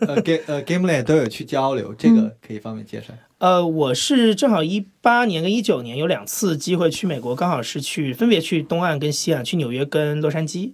[0.00, 3.14] 呃 G 呃 Gimlet 都有去交流，这个可以方便介绍。
[3.38, 10.72] 呃，我是正好一八年跟一九年有两次机会去美国，刚好是去分别去东岸跟西岸，去纽约跟洛杉矶，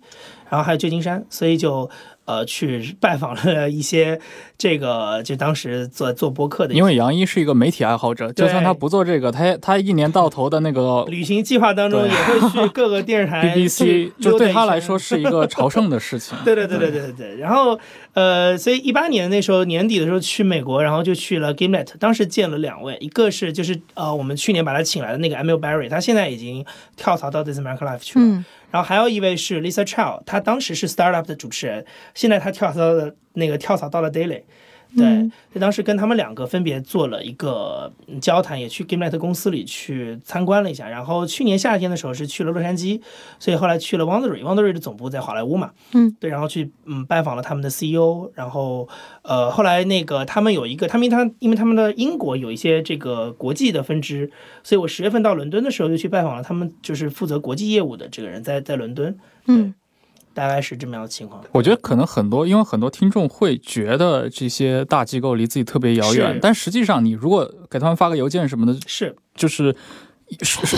[0.48, 1.90] 然后还有旧金山，所以就
[2.30, 4.20] 呃去拜访了一些
[4.56, 16.38] 这个就当时做做播客的，因为杨一是一个媒体爱好者，就算他不做这个，他他一年到头的那个旅行计划当中也会去各个电视台 BBC，就对他来说是一个朝圣的事情。
[16.44, 17.36] 对对对对对对对。
[17.38, 17.78] 然后
[18.12, 26.64] 呃，所以一八年那时候年底的时候去美国，然后就去了 Gimlet，当时见了两位，一个是就是呃我们去年把他请来的那个 Emil Barry，他现在已经
[26.96, 28.24] 跳槽到 This American Life 去了。
[28.24, 34.42] 嗯然后还有一位是 Lisa Chow，她当时是 Startup 的主持人，现在她跳槽的那个跳槽到了 Daily。
[34.96, 35.32] 对，嗯。
[35.52, 40.88] 就当时跟他们两个分别做了一个嗯交谈，也去 Gimlet 公司里去参观了一下。
[40.88, 43.00] 然后去年夏天的时候是去了洛杉矶，
[43.38, 48.88] 所以后来去了 Wondery，Wondery 的总部在好莱坞嘛，嗯，对，然后去嗯拜访了他们的 CEO，然后
[49.22, 54.30] 呃后来那个他们有一个，他们他因为他们的英国有一些这个国际的分支，
[54.62, 59.74] 所以我十月份到伦敦的时候就去拜访了他们，就是负责国际业务的这个人在在伦敦，嗯
[60.40, 61.44] 大概是这么样的情况。
[61.52, 69.76] 我觉得可能很多，因为很多听众会觉得这些大机构离自己特别遥远，但实际上你如果给他们发个邮件什么的，是就是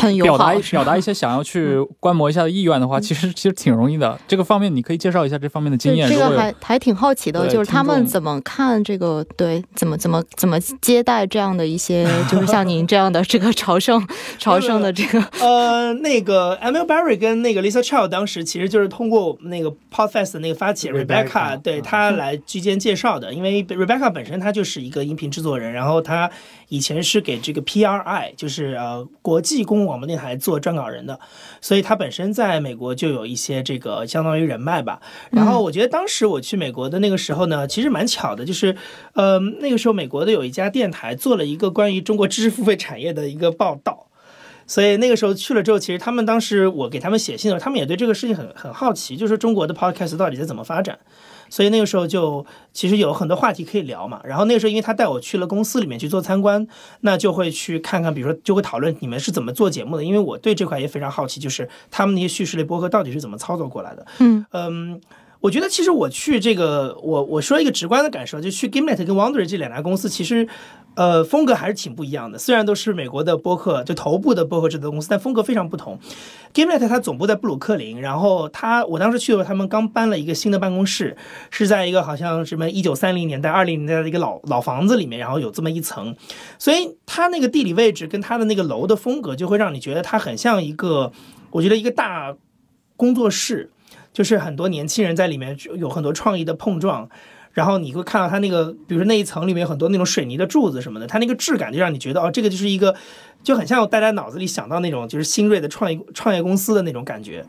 [0.01, 4.19] 很友表达表达一些想要去观摩一下的意愿的话，其实其实挺容易的。
[4.27, 6.09] 这个方面你可以介绍一下这方面的经验。
[6.09, 14.07] 这个还还挺好奇的，就是他们怎么看这个，对，怎么怎么怎么接待这样的一些，就是像您这样的这个朝圣
[14.39, 26.31] 朝圣的这个， 呃，那个 Emil Barry 跟那个 Lisa Chow 当时其实就是通过那个 Podfest 的那个发起 Rebecca，Rebecca 对他来居间介绍的，因为 Rebecca 本身她就是一个音频制作人，然后她
[26.73, 31.21] 以前是给这个 PRI，就是呃国际公共广播电台做撰稿人的，
[31.61, 35.03] 所以他本身在美国就有一些这个相当于人脉吧。
[35.31, 38.75] 然后我觉得当时我去美国的那个时候呢，其实蛮巧的，就是
[39.13, 44.07] 呃那个时候美国的有一家电台做了一个关于中国知识付费产业的一个报道。
[44.67, 50.99] 所以那个时候去了之后，其实他们当时我给他们写信的时候，他们也对这个事情很很好奇，就是中国的 podcast 到底在怎么发展。
[51.53, 54.23] 所以那个时候就其实有很多话题可以聊嘛。
[54.25, 56.67] 然后那个时候，因为他带我去了公司里面去做参观，
[57.03, 64.07] 那就会去看看，比如说就会讨论你们是怎么做节目的，因为我对这块也非常好奇，就是他们那些叙事类播客到底是怎么操作过来的。
[64.21, 65.01] 嗯嗯，
[65.41, 70.49] 我觉得其实我去这个，我我说一个直观的感受，就去 Gimlet 跟 Wonder 这两家公司，其实
[70.95, 72.39] 呃风格还是挺不一样的。
[72.39, 75.99] 虽然都是美国的播客，就头部的播客制作公司，但风格非常不同。
[76.53, 81.17] Gimlet 它总部在布鲁克林，然后它我当时去的时候，他们刚搬了一个新的办公室，
[81.51, 86.15] 是在一个好像什么一九三零年代、二零年代的一个老老房子里面，然后有这么一层，
[86.59, 91.11] 所以它那个地理位置跟它的那个楼的风格，就会让你觉得它很像一个，
[91.51, 92.35] 我觉得一个大
[92.97, 93.71] 工作室。
[94.13, 97.09] 就是很多年轻人在里面有很多创意的碰撞，
[97.53, 102.95] 然后你会看到它那个，比如说那一层里面有很多那种水泥的柱子什么的，它那个质感就让你觉得哦，这个就是一个
[103.43, 107.45] 就很像大家脑子里想到那种就是新锐的创业创业公司的那种感觉。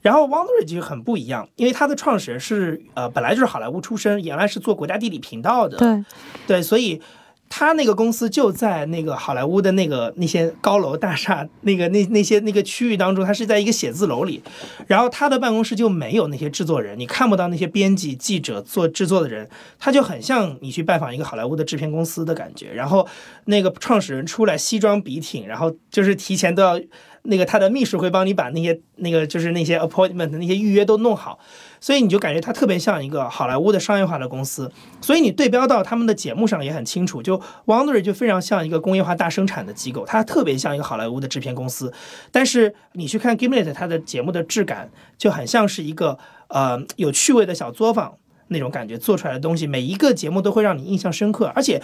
[0.00, 6.04] 然后 Wonder 就很不一样，因为它的创始人是呃本来就是好莱坞出身，原来是做国家地理频道的，对
[6.46, 7.00] 对，所以。
[7.48, 14.42] 他那个公司就在那个好莱坞的那个那些高楼大厦那个那那些那个区域当中，他是在一个写字楼里，
[14.86, 22.72] 然后他的办公室就没有那些制作人，你看不到那些编辑、记者做制作的人，他就很像你去拜访一个好莱坞的制片公司的感觉。
[22.72, 23.06] 然后
[23.46, 26.78] 那个创始人出来西装笔挺，然后就是提前都要
[27.28, 31.38] 那个他的秘书会帮你把那些那个就是那些 appointment 那些预约都弄好。
[31.80, 37.22] 所以你就感觉他特别像一个好莱坞的商业化的公司，所以你对标到他们的节目上也很清楚。
[37.22, 41.92] 就 Wonder 就非常像一个工业化大生产的机构，它特别像一个好莱坞的制片公司。
[42.32, 46.18] 但是你去看 Gimlet，它的节目的质感就很像是一个
[46.48, 48.14] 呃有趣味的小作坊
[48.48, 51.80] 那种感觉做出来的东西，每一个节目都会让你印象深刻，而且。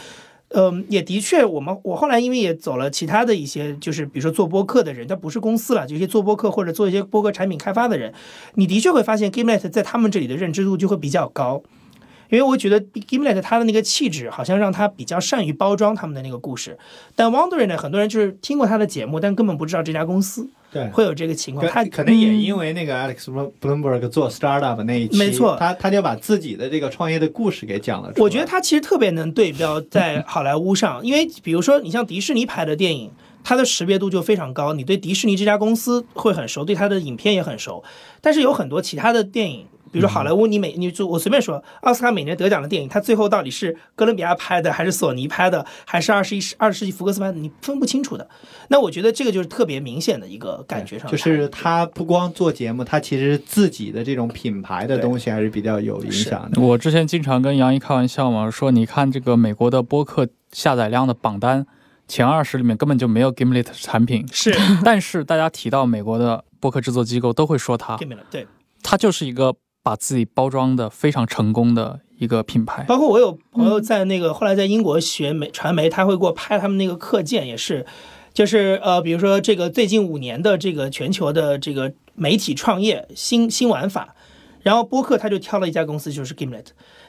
[0.51, 8.14] 嗯，也的确，我们我后来因为也走了其他的一些，就是比如说做播客的人，他不是公司了，就一些做播客或者做一些播客产品开发的人，
[8.55, 11.62] 你的确会发现 Gimlet 在他们这里的认知度就会比较高，
[12.30, 16.78] 因为我觉得 Gimlet 它的那个气质好像让他比较善于包装他们的那个故事，
[17.16, 20.49] 但 Wondering 呢，很多人就是听过他的节目，但根本不知道这家公司。
[20.74, 21.64] 对，会有这个情况。
[21.68, 28.12] 他可能也因为那个 Alex Bloomberg 做 startup 那一期，没错，他他就把自己的这个创业的故事给讲了。
[28.16, 33.12] 我觉得他其实特别能对标在好莱坞上，因为比如说你像迪士尼拍的电影，
[33.44, 37.84] 它的识别度就非常高，你对迪士尼这家公司会很熟，对它的影片也很熟。
[38.20, 39.66] 但是有很多其他的电影。
[39.95, 48.28] 比如说好莱坞，你每你就我随便说，奥斯卡每年得奖的电影，它最后到底是哥伦比亚拍的，还是索尼拍的，还是二十一世二十世纪福克斯拍的，你分不清楚的。
[48.66, 56.61] 那我觉得这个就是特别明显的一个感觉上，就是他不光做节目，他其实自己的这种品牌的东西还是比较有影响的。
[56.61, 61.64] 我之前经常跟杨一开玩笑嘛，说你看这个美国的播客下载量的榜单
[62.09, 64.53] 前二十里面根本就没有 Gimlet 产品，是，
[64.84, 68.49] 但是大家提到美国的播客制作机构都会说它，Gimlet 对，
[68.82, 69.55] 它就是一个。
[69.85, 77.85] 把自己包装的非常成功的一个品牌，包括我有朋友在那个后来在英国学媒传媒，他会给我拍他们那个课件，也是，
[78.32, 84.14] 就是呃，比如说这个最近五年的这个全球的这个媒体创业新新玩法，
[84.62, 86.68] 然后播客他就挑了一家公司，就是 Gimlet，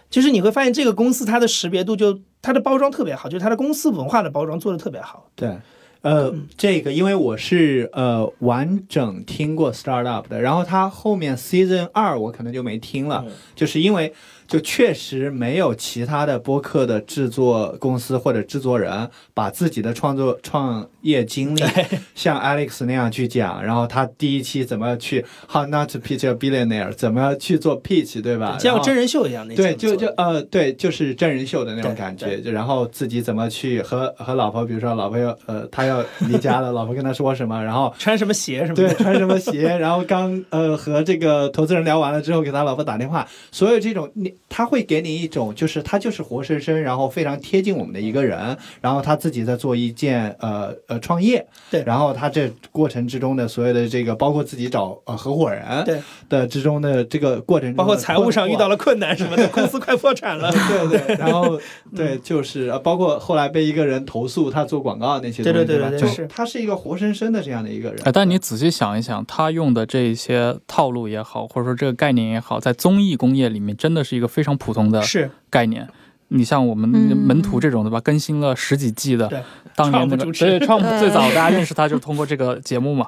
[0.10, 5.58] 就是你会发现这个公司它的识别度就它的包装特别好，就是它的公司文化的包装做的特别好，对。
[6.06, 13.26] 呃，这个因为我是呃完整听过 Startup 的，然后他后面 Season 二我可能就没听了，
[13.56, 14.14] 就是因为。
[14.48, 21.64] 就确实没有其他的播客的制作公司或者制作人把自己的创作创业经历
[22.14, 28.60] 像 Alex 那样去讲，然后他第一期怎么去 How Not to Pitch a Billionaire，怎么去做 pitch，对吧？
[28.60, 29.56] 像真人秀一样那。
[29.56, 32.40] 对，就就呃，对，就是真人秀的那种感觉。
[32.40, 35.95] 就然后自己怎么去和和老婆，比如说老婆要呃，他要
[36.28, 38.76] 离家了，老婆跟他说什么，然后穿什么鞋什么？
[38.76, 39.64] 对，穿什么鞋？
[39.78, 44.34] 然后刚呃和这个投资人聊完了之后，给他老婆打电话，所有这种你。
[44.48, 61.60] 他会给你一种，就是他就是活生生，然后非常贴近我们的一个人，然后他自己在做一件呃呃创业，对，然后他这过程之中的所有的这个，包括自己找呃合伙人，对的之中的这个过程，包括财务上遇到了困难什么的， 公司快破产了，对对，然后
[61.94, 68.02] 对，就是包括后来被一个人投诉他做广告那些，对对对对，就是他是一个活生生的这样的一个人。
[68.14, 75.02] 但你仔细想一想，他用的这些套路也好，或者说这个概念也好，在综艺工业里面真的是一个非常普通的
[75.50, 75.88] 概念。
[76.30, 78.02] 你像我们门徒这种的吧？
[78.02, 79.44] 更新了十几季的，
[79.76, 83.06] 当年那个所以创最早大家认识他就是通过这个节目嘛。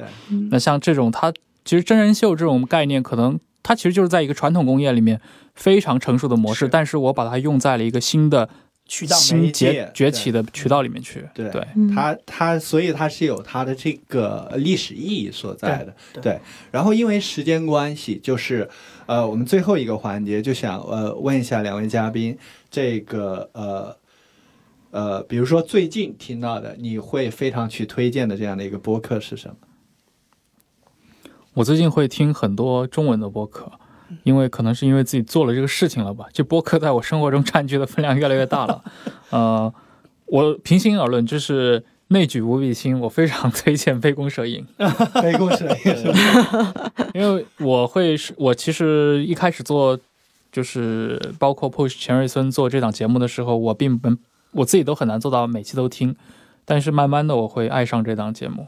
[0.51, 1.33] 那像这种他
[1.65, 5.19] 其实真人秀这种概念，可能他其实就是在一个传统工业里面
[5.55, 8.47] 非常成熟的模式，但是我把它用在了一个新的。
[8.87, 11.51] 渠道新崛崛起的渠道里面去，对。
[11.93, 15.93] 它它，所以它是有它的这个历史意义所在的。
[16.21, 16.39] 对，
[16.71, 18.69] 然后因为时间关系，就是
[19.05, 22.37] 呃，我们最后一个环节就想呃问一下两位嘉宾，
[22.69, 23.95] 这个呃
[24.91, 29.55] 呃，比如说最近听到的，你会非常去推荐的这样的一个播客是什么？
[31.53, 33.71] 我最近会听很多中文的播客，
[34.23, 38.83] 因为可能是因为自己做了这个事情了吧，这播客在我生活中占据的分量越来越大了。
[39.29, 39.73] 呃，
[40.27, 44.65] 我平心而论，就是内举无比心，我非常推荐杯弓蛇影。
[45.21, 46.91] 杯弓蛇影是吧？
[47.13, 49.99] 因为我会是，我其实一开始做，
[50.51, 54.09] 就是包括 push 钱瑞森做这档节目的时候，我并不
[54.51, 56.15] 我自己都很难做到每期都听，
[56.65, 58.67] 但是慢慢的我会爱上这档节目。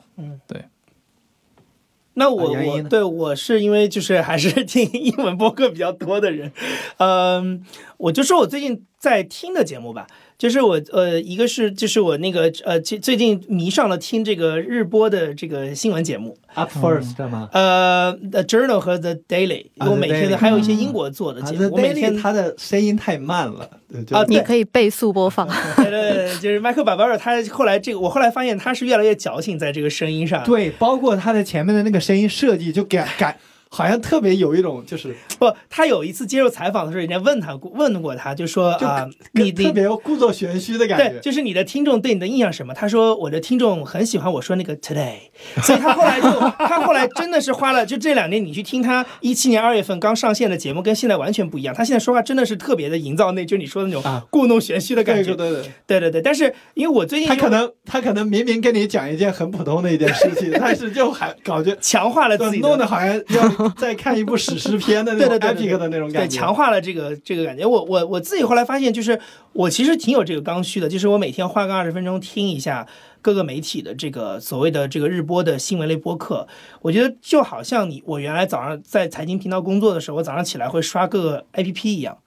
[2.20, 6.52] 那我我对我是因为就是还是听英文播客比较多的人，
[6.98, 7.64] 嗯，
[7.98, 10.06] 我就说我最近在听的节目吧，
[10.40, 17.50] 就是我呃一个是就是我那个呃最最近迷上了听这个日播的这个新闻节目，Up First 吗？
[17.52, 23.70] 呃，The Journal 和 The Daily，啊我每天的还有一些英国做的啊节目，我每天它的声音太慢了，
[24.12, 25.46] 啊你可以倍速播放。
[25.76, 33.36] 对对对，就是麦克巴巴尔，他后来这个我后来发现他是越来越矫情在这个声音上，对，包括他的前面的那个声音设计，就感感
[33.70, 41.20] 好像特别有一种就是 不，他有一次接受采访的时候，人家问他过问过他，就说啊，你你特别故作玄虚的感对，觉。
[41.20, 42.74] 就是你的听众对你的印象是什么？
[42.74, 45.18] 他说我的听众很喜欢我说那个 today，
[45.64, 51.74] 所以他后来就他后来真的是花了就这两年你去听他一七年二月份刚上线的节目，跟现在完全不一样。
[51.76, 55.36] 他现在说话真的是特别的营造那就你说的那种啊故弄玄虚的感觉。
[55.36, 66.38] 对对对对，对对对，但是因为我最近他可能他可能明明跟你讲一件很普通的一件事情， 但是就还搞觉强化了自己弄得好像要再看一部史诗片的那种对对对对 epic 的那种对，感觉。
[66.38, 67.66] 强化了这个这个感觉。
[67.66, 69.20] 我我我自己后来发现，就是
[69.54, 72.88] 我其实挺有这个刚需的，就是我每天花个二十分钟听一下
[73.22, 76.48] 各个媒体的这个所谓的这个日播的新闻类播客。
[76.82, 82.18] 我觉得就好像你我原来早上在财经频道工作的时候，我早上起来会刷各个 APP 一样。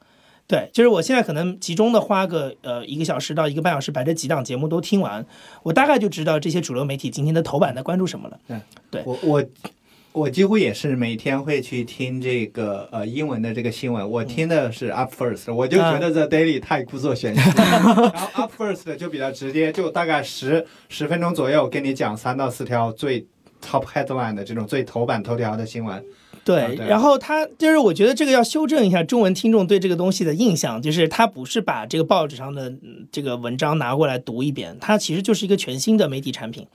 [0.49, 5.25] 对，就是我现在可能集中的花个呃一个小时到一个半小时，把这几档节目都听完，
[5.63, 8.61] 我大概就知道这些主流媒体今天的头版在关注什么了。
[8.91, 9.43] 对我我
[10.13, 18.05] 我几乎也是每天会去听这个呃英文的这个新闻，我听的是 Up First，我就觉得 The Daily 太故作玄虚， 然后
[18.35, 23.27] Up First 就比较直接，就大概十十分钟左右跟你讲三到四条最
[23.67, 26.05] top headline 的这种最头版头条的新闻。
[26.45, 36.67] 对然后他就是我觉得这个要修正一下中文听众对这个东西的印象，就是他不是把这个报纸上的嗯这个文章拿过来读一遍，它其实就是一个全新的媒体产品。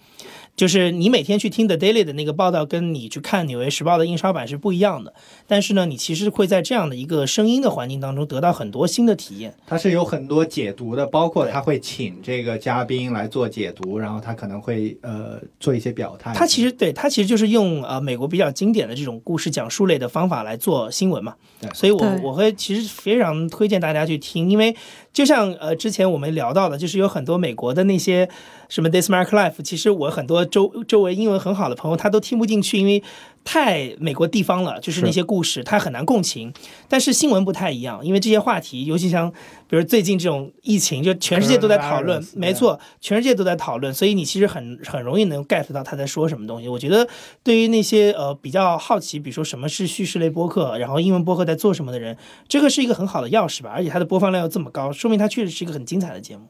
[0.56, 5.14] 就是你每天去听 The Daily 的那个报道，跟你去看《纽约时报》的印刷版是不一样的。
[5.46, 9.54] 但是呢，你其实会在这样的一个声音的环境当中得到很多新的体验。
[9.68, 16.34] 它是有很多解读的，包括对他会请这个嘉宾来做解读，然后他可能会呃做一些表态。
[16.34, 21.34] 他其实对他其实就是用呃美国比较经典的这种故事讲述类的方法来做新闻嘛。
[21.60, 24.76] 对，所以我我会其实非常推荐大家去听，因为
[25.18, 28.30] 就像呃之前我们聊到的，就是有很多美国的那些
[28.70, 33.02] 什么 This American Life，其实我很多周周围英文很好的朋友他都听不进去，因为
[33.44, 36.54] 太美国地方了，就是那些故事他很难共情。
[36.88, 39.32] 但是新闻不太一样，因为这些话题，尤其像
[39.68, 46.68] 比如最近这种疫情，就全世界都在讨论没错，全世界都在讨论，所以你其实很很容易能 get 到他在说什么东西。
[46.68, 47.08] 我觉得
[47.42, 52.16] 对于那些呃比较好奇，比如说什么是叙事类播客，然后英文播客在做什么的人，
[52.48, 53.72] 这个是一个很好的钥匙吧。
[53.74, 56.50] 而且它的播放量又这么高，说说明它确实是一个很精彩的节目。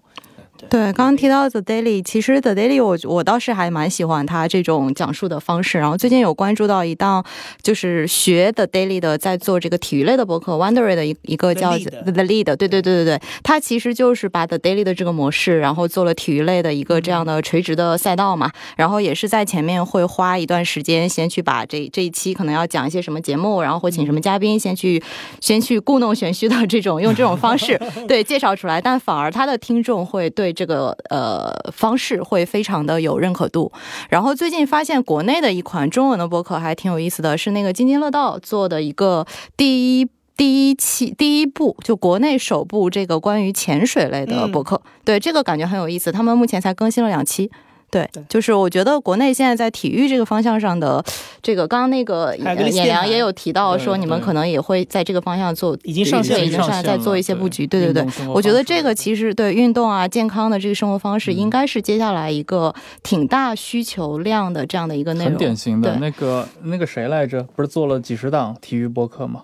[0.70, 5.78] 对，刚刚提到 The Daily，其实 The Daily 我我倒是还蛮喜欢他这种讲述的方式。
[5.78, 7.24] 然后最近有关注到一档
[7.62, 12.82] 就是学 The Daily 的，在做这个体育类的博客 Wondery 的一一个叫 The Lead，对对对。
[12.82, 18.52] 对对，他其实就是把 The Daily 的这个模式，然后做了体育类的一个这样的垂直的赛道嘛。
[18.76, 25.02] 然后也是在前面会花一段时间，先去把这这一期可能要讲一些什么节目，然后会请什么嘉宾，先去
[25.42, 33.72] 先去故弄玄虚的这种用这种方式 对介绍出来，但反而他的听众会对这个呃方式会非常的有认可度。
[34.10, 39.26] 然后最近发现国内的一款中文的博客还挺有意思的，是那个津津乐道做的一个
[39.56, 40.08] 第一。
[40.38, 46.12] 第一期第一部就国内首部这个关于潜水类的博客，对这个感觉很有意思。
[46.12, 47.50] 他们目前才更新了两期，
[47.90, 51.04] 对对，就是我觉得国内现在在体育这个方向上的
[51.42, 58.06] 这个，刚刚那个还有个呃演良也有提到说，你们可能也会在这个方向做，已经上线了已经上线在做一些布局，对对对。
[58.28, 62.74] 我我觉得这个其实对运动啊、健康的这个生活方式，嗯应该是接下来一个
[63.04, 65.32] 挺大需求量的这样的一个内容。
[65.32, 67.42] 很典型的那个那个谁来着？
[67.56, 69.44] 不是做了几十档体育播客吗？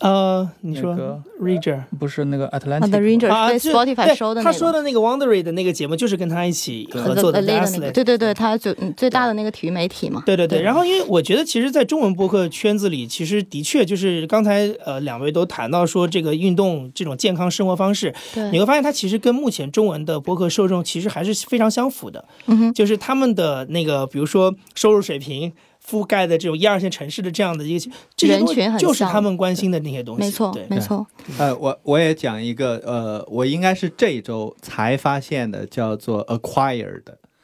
[0.00, 1.80] 呃，你说那个 Ranger。
[1.98, 4.52] 不是那个啊 Atlantic，The 吗 Ranger 啊，对这 Spotify 对收的那个。
[4.52, 10.22] 他说的那个 Wondery 的那个节目，就是跟他一起合作的对对对，他最嗯最大的那个体育媒体嘛。
[10.26, 18.14] 对对对，对然后因为我觉得，其实，在中文播客圈子里，其实的确就是刚才呃两位都谈到说，这个运动这种健康生活方式，
[18.52, 25.52] 你，会发现它其实跟目前中文的播客受众其实还是非常相符的，嗯哼，就是他们的那个比如说收入水平。
[25.88, 30.20] 覆盖的这种一二线城市的这样的一个这些东西人群就是他们关心的那些东西。
[30.20, 31.06] 没错对，没错。
[31.38, 37.02] 呃，我我也讲一个，呃，我应该是这一周才发现的，叫做 acquired。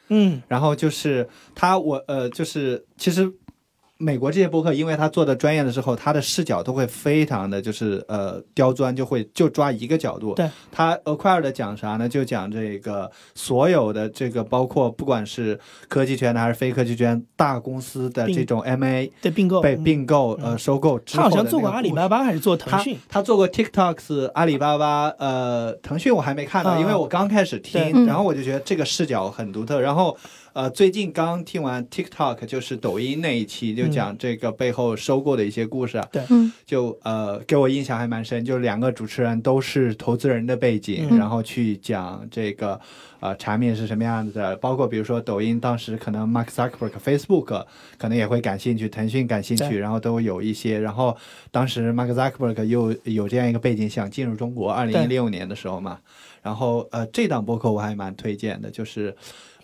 [0.09, 3.31] 嗯然后就是他，我呃，就是其实
[4.03, 10.33] 美国这些播客，因为他做的专业的时候，他的视角都会非常的就是呃刁钻，就会就抓一个角度。
[10.35, 12.09] 对，他 acquired 讲啥呢？
[12.09, 22.97] 就讲这个所有的这个包括不管是科技圈的还是非科技圈大公司的这种 MA 的并购被嗯并购、嗯呃收购之他好像做过阿里巴巴还是做腾讯？
[23.07, 29.79] 他做过 TikToks、阿里巴巴、呃，腾讯我还没看到，啊因为我刚开始听，嗯然后我就觉得这个视角很独特。
[29.79, 30.17] 然后
[30.53, 38.45] 呃，最近刚听完 TikTok，就是抖音那一期，就讲这个背后收购的一些故事啊，嗯就呃给我印象还蛮深。
[38.45, 42.79] 就两个主持人都是投资人的背景，嗯然后去讲这个
[43.19, 47.65] 呃产品是什么样子的，包括比如说抖音当时可能 Mark Zuckerberg、Facebook
[47.97, 50.79] 可能也会感兴趣，腾讯感兴趣，然后都有一些。
[50.79, 51.17] 然后
[51.49, 55.97] 当时 Mark Zuckerberg 又有这样一个背景，想进入中国，二零一六年的时候嘛。
[56.43, 59.15] 然后呃，这档播客我还蛮推荐的，就是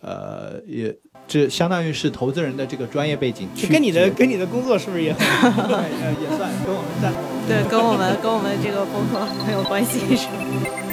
[0.02, 0.95] 呃也
[1.28, 5.22] 这相当于是投资人的这个专业背景去跟你的跟你的工作是不是也很？
[5.68, 7.12] 对呃也算跟我们在。
[7.47, 10.89] 对，跟我们跟我们这个工作很有关系，是吧？